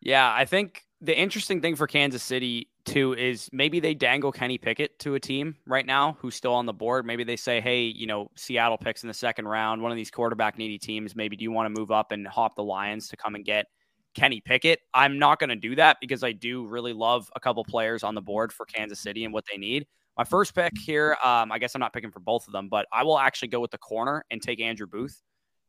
[0.00, 4.56] Yeah, I think the interesting thing for Kansas City too is maybe they dangle Kenny
[4.56, 7.04] Pickett to a team right now who's still on the board.
[7.04, 10.10] Maybe they say, "Hey, you know, Seattle picks in the second round, one of these
[10.10, 11.14] quarterback needy teams.
[11.14, 13.66] Maybe do you want to move up and hop the Lions to come and get
[14.14, 17.64] Kenny Pickett?" I'm not going to do that because I do really love a couple
[17.64, 19.86] players on the board for Kansas City and what they need.
[20.16, 22.86] My first pick here, um, I guess I'm not picking for both of them, but
[22.90, 25.20] I will actually go with the corner and take Andrew Booth.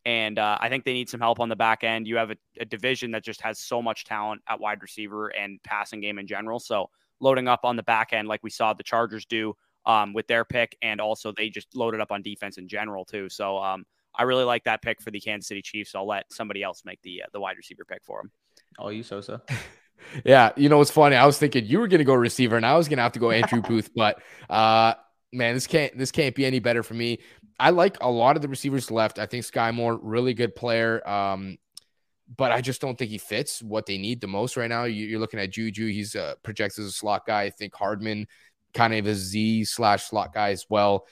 [0.08, 2.08] And uh, I think they need some help on the back end.
[2.08, 5.62] You have a, a, division that just has so much talent at wide receiver and
[5.64, 6.62] passing game in general.
[6.62, 6.90] So
[7.20, 9.54] loading up on the back end, like we saw the Chargers do
[9.86, 13.28] um, with their pick, and also they just loaded up on defense in general too.
[13.28, 13.86] So um,
[14.16, 15.94] I really like that pick for the Kansas City Chiefs.
[15.94, 18.32] I'll let somebody else make the uh, the wide receiver pick for them.
[18.80, 19.42] Oh, you Sosa.
[20.24, 21.18] yeah, you know what's funny?
[21.18, 23.12] I was thinking you were going to go receiver, and I was going to have
[23.12, 24.94] to go Andrew Booth, but uh,
[25.38, 27.20] man, this can't this can't be any better for me.
[27.60, 29.20] I like a lot of the receivers left.
[29.20, 31.08] I think Skyy Moore, really good player.
[31.08, 31.58] Um,
[32.36, 34.84] but I just don't think he fits what they need the most right now.
[34.84, 35.88] You're looking at Juju.
[35.88, 37.44] He's uh, projects as a slot guy.
[37.44, 38.28] I think Hardman,
[38.74, 41.06] kind of a Z slash slot guy as well.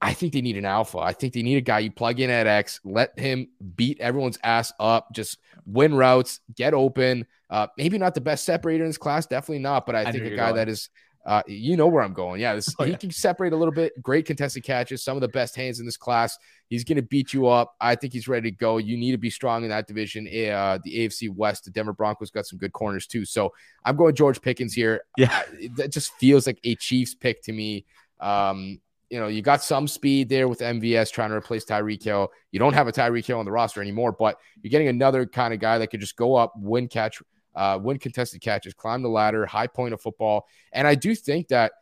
[0.00, 0.98] I think they need an alpha.
[0.98, 4.38] I think they need a guy you plug in at X, let him beat everyone's
[4.42, 7.24] ass up, just win routes, get open.
[7.48, 10.24] Uh, maybe not the best separator in this class, definitely not, but I, I think
[10.24, 10.56] a guy going.
[10.56, 10.90] that is
[11.24, 12.40] uh, you know where I'm going.
[12.40, 14.00] Yeah, this, oh, he can separate a little bit.
[14.02, 16.38] Great contested catches, some of the best hands in this class.
[16.68, 17.74] He's going to beat you up.
[17.80, 18.78] I think he's ready to go.
[18.78, 20.26] You need to be strong in that division.
[20.26, 23.24] Uh, the AFC West, the Denver Broncos got some good corners too.
[23.24, 23.52] So
[23.84, 25.02] I'm going George Pickens here.
[25.16, 25.42] Yeah,
[25.76, 27.84] that just feels like a Chiefs pick to me.
[28.20, 32.32] Um, you know, you got some speed there with MVS trying to replace Tyreek Hill.
[32.50, 35.52] You don't have a Tyreek Hill on the roster anymore, but you're getting another kind
[35.52, 37.20] of guy that could just go up, win catch
[37.54, 40.46] uh, win contested catches, climb the ladder, high point of football.
[40.72, 41.72] And I do think that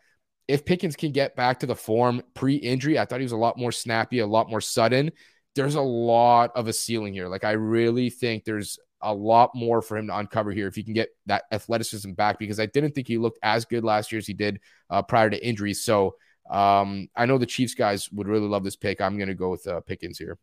[0.48, 3.36] if Pickens can get back to the form pre injury, I thought he was a
[3.36, 5.12] lot more snappy, a lot more sudden.
[5.54, 7.28] There's a lot of a ceiling here.
[7.28, 10.82] Like, I really think there's a lot more for him to uncover here if he
[10.82, 14.18] can get that athleticism back because I didn't think he looked as good last year
[14.18, 14.60] as he did
[14.90, 15.74] uh, prior to injury.
[15.74, 16.16] So,
[16.50, 19.00] um, I know the Chiefs guys would really love this pick.
[19.00, 20.36] I'm going to go with uh, Pickens here.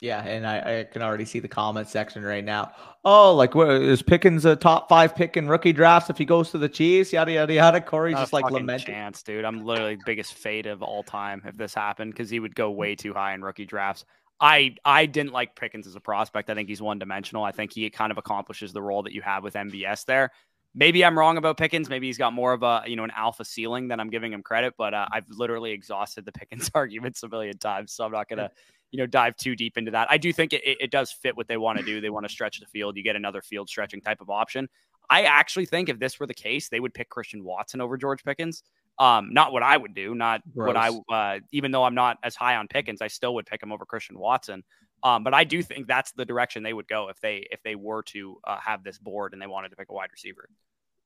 [0.00, 2.72] Yeah, and I, I, can already see the comment section right now.
[3.04, 6.50] Oh, like what is Pickens a top five pick in rookie drafts if he goes
[6.52, 7.12] to the Chiefs?
[7.12, 7.80] Yada yada yada.
[7.82, 8.94] Corey's Not just like lamenting.
[8.94, 9.44] Chance, dude.
[9.44, 12.94] I'm literally biggest fade of all time if this happened because he would go way
[12.94, 14.06] too high in rookie drafts.
[14.40, 16.48] I I didn't like Pickens as a prospect.
[16.48, 17.44] I think he's one dimensional.
[17.44, 20.30] I think he kind of accomplishes the role that you have with MVS there.
[20.74, 21.90] Maybe I'm wrong about Pickens.
[21.90, 24.42] Maybe he's got more of a you know an alpha ceiling than I'm giving him
[24.42, 24.74] credit.
[24.78, 28.50] But uh, I've literally exhausted the Pickens arguments a million times, so I'm not gonna
[28.90, 30.10] you know dive too deep into that.
[30.10, 32.00] I do think it, it does fit what they want to do.
[32.00, 32.96] They want to stretch the field.
[32.96, 34.68] You get another field stretching type of option.
[35.08, 38.22] I actually think if this were the case, they would pick Christian Watson over George
[38.24, 38.62] Pickens.
[38.98, 40.68] Um, not what I would do, not Gross.
[40.68, 43.62] what I, uh, even though I'm not as high on Pickens, I still would pick
[43.62, 44.62] him over Christian Watson.
[45.02, 47.74] Um, but I do think that's the direction they would go if they if they
[47.74, 50.48] were to uh, have this board and they wanted to pick a wide receiver.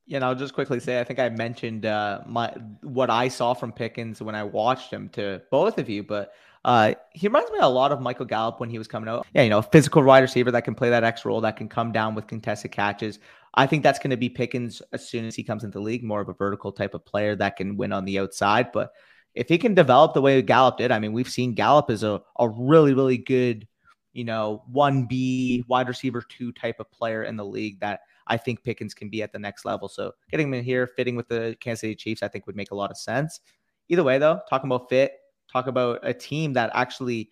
[0.06, 3.54] Yeah, and I'll just quickly say I think I mentioned uh, my what I saw
[3.54, 6.32] from Pickens when I watched him to both of you, but
[6.64, 9.26] uh, he reminds me a lot of Michael Gallup when he was coming out.
[9.34, 11.92] Yeah, you know, physical wide receiver that can play that X role, that can come
[11.92, 13.18] down with contested catches.
[13.54, 16.02] I think that's going to be Pickens as soon as he comes into the league,
[16.02, 18.72] more of a vertical type of player that can win on the outside.
[18.72, 18.92] But
[19.34, 22.22] if he can develop the way Gallup did, I mean, we've seen Gallup as a,
[22.38, 23.68] a really, really good,
[24.12, 28.64] you know, 1B wide receiver two type of player in the league that I think
[28.64, 29.88] Pickens can be at the next level.
[29.88, 32.70] So getting him in here, fitting with the Kansas City Chiefs, I think would make
[32.70, 33.40] a lot of sense.
[33.88, 35.12] Either way, though, talking about fit,
[35.54, 37.30] talk about a team that actually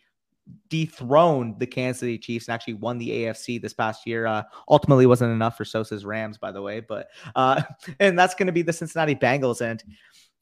[0.69, 4.27] dethroned the Kansas City Chiefs and actually won the AFC this past year.
[4.27, 7.63] Uh, ultimately, wasn't enough for Sosa's Rams, by the way, but uh,
[8.01, 9.61] and that's going to be the Cincinnati Bengals.
[9.61, 9.83] And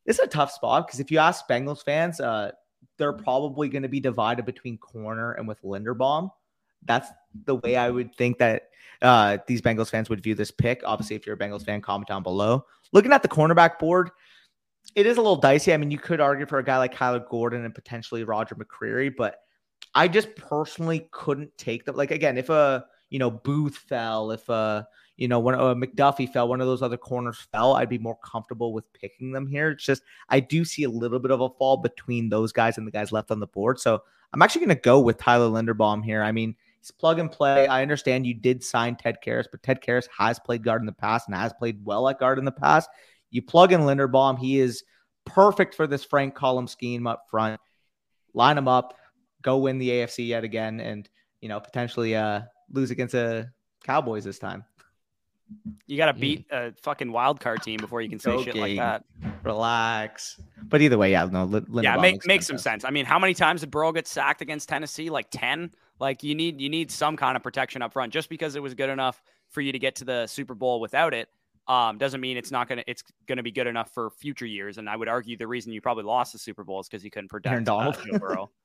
[0.07, 2.53] it's a tough spot because if you ask Bengals fans, uh,
[2.99, 6.31] they're probably going to be divided between corner and with Linderbaum.
[6.85, 7.09] That's
[7.45, 8.71] the way I would think that
[9.03, 10.83] uh, these Bengals fans would view this pick.
[10.85, 12.65] Obviously, if you're a Bengals fan, comment down below.
[12.93, 14.11] Looking at the cornerback board,
[14.95, 15.73] it is a little dicey.
[15.73, 19.15] I mean, you could argue for a guy like Kyler Gordon and potentially Roger McCreary,
[19.17, 19.37] but
[19.95, 21.97] I just personally couldn't take them.
[21.97, 26.33] Like again, if a you know Booth fell, if a you know when a McDuffie
[26.33, 29.71] fell, one of those other corners fell, I'd be more comfortable with picking them here.
[29.71, 32.87] It's just I do see a little bit of a fall between those guys and
[32.87, 33.81] the guys left on the board.
[33.81, 34.03] So
[34.33, 36.23] I'm actually going to go with Tyler Linderbaum here.
[36.23, 37.67] I mean, he's plug and play.
[37.67, 40.93] I understand you did sign Ted Karras, but Ted Karras has played guard in the
[40.93, 42.89] past and has played well at guard in the past.
[43.31, 44.83] You plug in Linderbaum, he is
[45.25, 47.61] perfect for this Frank Column scheme up front.
[48.35, 48.97] Line him up,
[49.43, 51.09] go win the AFC yet again, and
[51.41, 53.51] you know potentially uh, lose against the
[53.85, 54.65] Cowboys this time.
[55.87, 58.45] You got to beat a fucking wild card team before you can say okay.
[58.45, 59.05] shit like that.
[59.43, 60.41] Relax.
[60.69, 61.49] But either way, yeah, no.
[61.49, 62.85] Linderbaum yeah, make makes some sense.
[62.85, 65.11] I mean, how many times did Burrow get sacked against Tennessee?
[65.11, 65.73] Like ten.
[65.99, 68.13] Like you need you need some kind of protection up front.
[68.13, 71.15] Just because it was good enough for you to get to the Super Bowl without
[71.15, 71.29] it
[71.71, 74.79] um, doesn't mean it's not gonna it's gonna be good enough for future years.
[74.79, 77.13] And I would argue the reason you probably lost the Super Bowl is because you
[77.13, 77.97] couldn't protect Aaron Donald.
[77.97, 78.51] Uh, Joe Burrow.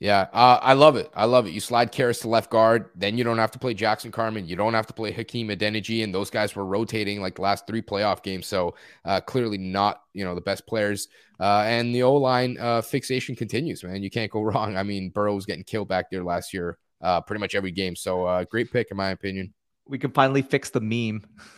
[0.00, 1.10] Yeah, uh, I love it.
[1.12, 1.50] I love it.
[1.50, 4.46] You slide Karras to left guard, then you don't have to play Jackson Carman.
[4.46, 7.66] You don't have to play Hakeem Adeniji, and those guys were rotating like the last
[7.66, 8.46] three playoff games.
[8.46, 11.08] So uh, clearly not, you know, the best players.
[11.40, 14.00] Uh, and the O line uh, fixation continues, man.
[14.00, 14.76] You can't go wrong.
[14.76, 17.96] I mean, Burrow was getting killed back there last year, uh, pretty much every game.
[17.96, 19.52] So uh, great pick in my opinion.
[19.88, 21.24] We can finally fix the meme.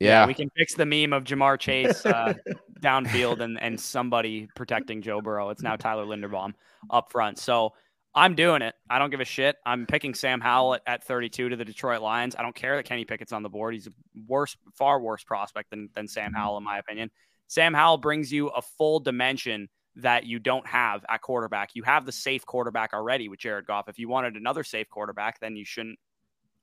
[0.00, 0.22] Yeah.
[0.22, 0.26] yeah.
[0.26, 2.34] we can fix the meme of Ja'Marr Chase uh,
[2.80, 5.50] downfield and and somebody protecting Joe Burrow.
[5.50, 6.52] It's now Tyler Linderbaum
[6.90, 7.38] up front.
[7.38, 7.72] So
[8.14, 8.74] I'm doing it.
[8.88, 9.56] I don't give a shit.
[9.66, 12.34] I'm picking Sam Howell at, at 32 to the Detroit Lions.
[12.34, 13.74] I don't care that Kenny Pickett's on the board.
[13.74, 13.92] He's a
[14.26, 17.10] worse, far worse prospect than than Sam Howell, in my opinion.
[17.48, 21.70] Sam Howell brings you a full dimension that you don't have at quarterback.
[21.74, 23.88] You have the safe quarterback already with Jared Goff.
[23.88, 25.98] If you wanted another safe quarterback, then you shouldn't.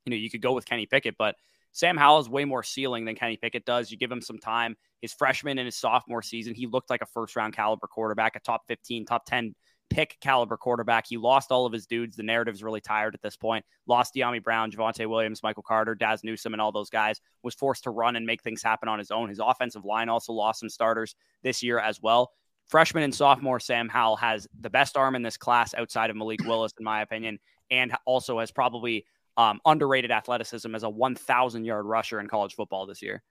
[0.06, 1.36] You know, you could go with Kenny Pickett, but
[1.74, 3.92] Sam Howell has way more ceiling than Kenny Pickett does.
[3.92, 4.76] You give him some time.
[5.02, 8.40] His freshman and his sophomore season, he looked like a first round caliber quarterback, a
[8.40, 9.54] top 15, top 10
[9.90, 11.06] pick caliber quarterback.
[11.08, 12.16] He lost all of his dudes.
[12.16, 13.66] The narrative's really tired at this point.
[13.88, 17.20] Lost Dyami Brown, Javonte Williams, Michael Carter, Dazz Newsome, and all those guys.
[17.42, 19.30] Was forced to run and make things happen on his own.
[19.30, 22.32] His offensive line also lost some starters this year as well.
[22.68, 26.44] Freshman and sophomore Sam Howell has the best arm in this class outside of Malik
[26.46, 29.06] Willis, in my opinion, and also has probably
[29.38, 33.24] um, underrated athleticism as a 1,000 yard rusher in college football this year.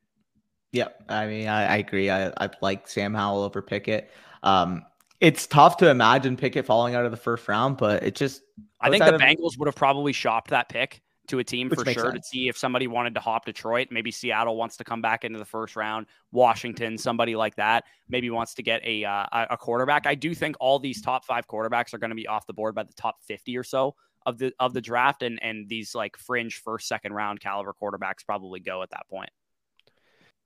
[0.72, 2.10] Yeah, I mean, I, I agree.
[2.10, 4.10] I, I like Sam Howell over Pickett.
[4.42, 4.84] Um,
[5.20, 8.42] it's tough to imagine Pickett falling out of the first round, but it just.
[8.80, 11.84] I think the of, Bengals would have probably shopped that pick to a team for
[11.84, 12.14] sure sense.
[12.14, 13.88] to see if somebody wanted to hop Detroit.
[13.90, 16.06] Maybe Seattle wants to come back into the first round.
[16.32, 20.06] Washington, somebody like that, maybe wants to get a uh, a quarterback.
[20.06, 22.74] I do think all these top five quarterbacks are going to be off the board
[22.74, 23.94] by the top fifty or so
[24.26, 28.24] of the of the draft, and and these like fringe first second round caliber quarterbacks
[28.26, 29.30] probably go at that point.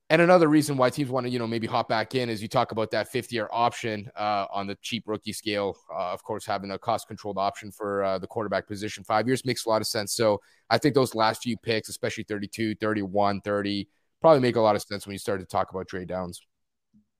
[0.09, 2.47] And another reason why teams want to, you know, maybe hop back in is you
[2.47, 5.77] talk about that 50 year option uh, on the cheap rookie scale.
[5.93, 9.45] Uh, of course, having a cost controlled option for uh, the quarterback position, five years
[9.45, 10.15] makes a lot of sense.
[10.15, 13.89] So I think those last few picks, especially 32, 31, 30,
[14.21, 16.41] probably make a lot of sense when you start to talk about trade downs.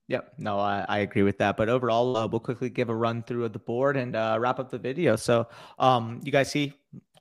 [0.09, 0.35] Yep.
[0.39, 1.57] No, I, I agree with that.
[1.57, 4.61] But overall, uh, we'll quickly give a run through of the board and uh, wrap
[4.61, 5.17] up the video.
[5.17, 5.49] So
[5.79, 6.75] um, you guys see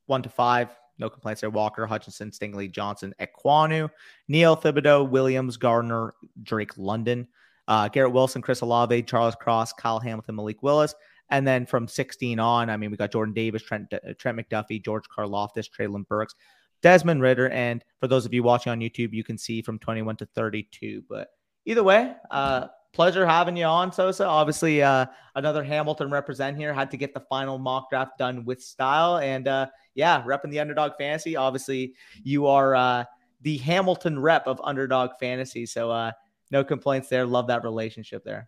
[0.06, 0.70] one to five,
[1.00, 1.50] no complaints there.
[1.50, 3.90] Walker, Hutchinson, Stingley, Johnson, Ekwonu,
[4.28, 6.14] Neal Thibodeaux, Williams, Gardner,
[6.44, 7.28] Drake London,
[7.68, 10.94] uh, Garrett Wilson, Chris Olave, Charles Cross, Kyle Hamilton, Malik Willis.
[11.30, 15.06] And then from 16 on, I mean, we got Jordan Davis, Trent, Trent McDuffie, George
[15.10, 16.36] Karlaftis, Treylon Burks,
[16.84, 17.50] Desmond Ridder.
[17.50, 21.04] And for those of you watching on YouTube, you can see from 21 to 32.
[21.10, 21.30] But
[21.66, 24.26] either way, uh, pleasure having you on, Sosa.
[24.26, 26.74] Obviously, uh, another Hamilton represent here.
[26.74, 29.18] Had to get the final mock draft done with style.
[29.18, 31.36] And uh, yeah, repping the underdog fantasy.
[31.36, 31.94] Obviously,
[32.24, 33.04] you are uh,
[33.42, 35.66] the Hamilton rep of underdog fantasy.
[35.66, 36.12] So uh,
[36.50, 37.26] no complaints there.
[37.26, 38.48] Love that relationship there.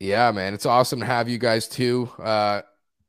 [0.00, 0.52] Yeah, man.
[0.52, 2.10] It's awesome to have you guys too.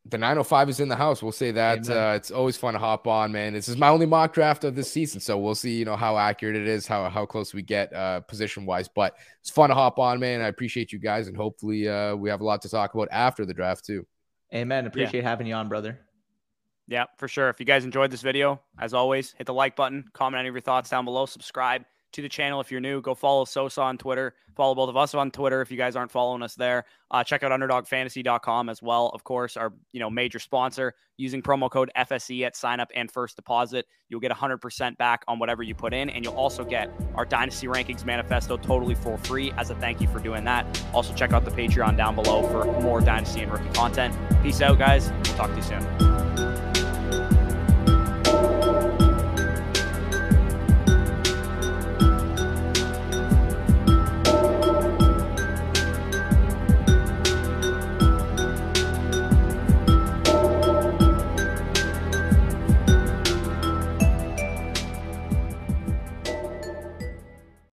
[0.06, 1.22] The 905 is in the house.
[1.22, 1.88] We'll say that.
[1.88, 3.54] Uh, it's always fun to hop on, man.
[3.54, 6.18] This is my only mock draft of this season, so we'll see, you know, how
[6.18, 8.88] accurate it is, how how close we get uh, position wise.
[8.88, 10.42] But it's fun to hop on, man.
[10.42, 13.46] I appreciate you guys, and hopefully, uh, we have a lot to talk about after
[13.46, 14.08] the draft too.
[14.54, 14.88] Amen.
[14.88, 15.30] Appreciate yeah.
[15.30, 16.00] having you on, brother.
[16.88, 17.50] Yeah, for sure.
[17.50, 20.56] If you guys enjoyed this video, as always, hit the like button, comment any of
[20.56, 23.02] your thoughts down below, subscribe to the channel if you're new.
[23.02, 24.34] Go follow Sosa on Twitter.
[24.56, 26.86] Follow both of us on Twitter if you guys aren't following us there.
[27.10, 29.10] Uh, check out underdogfantasy.com as well.
[29.10, 30.94] Of course, our you know major sponsor.
[31.18, 35.38] Using promo code FSE at sign up and first deposit, you'll get 100% back on
[35.38, 39.52] whatever you put in, and you'll also get our Dynasty Rankings Manifesto totally for free
[39.58, 40.84] as a thank you for doing that.
[40.94, 44.16] Also, check out the Patreon down below for more Dynasty and rookie content.
[44.42, 45.12] Peace out, guys.
[45.12, 46.11] We'll talk to you soon.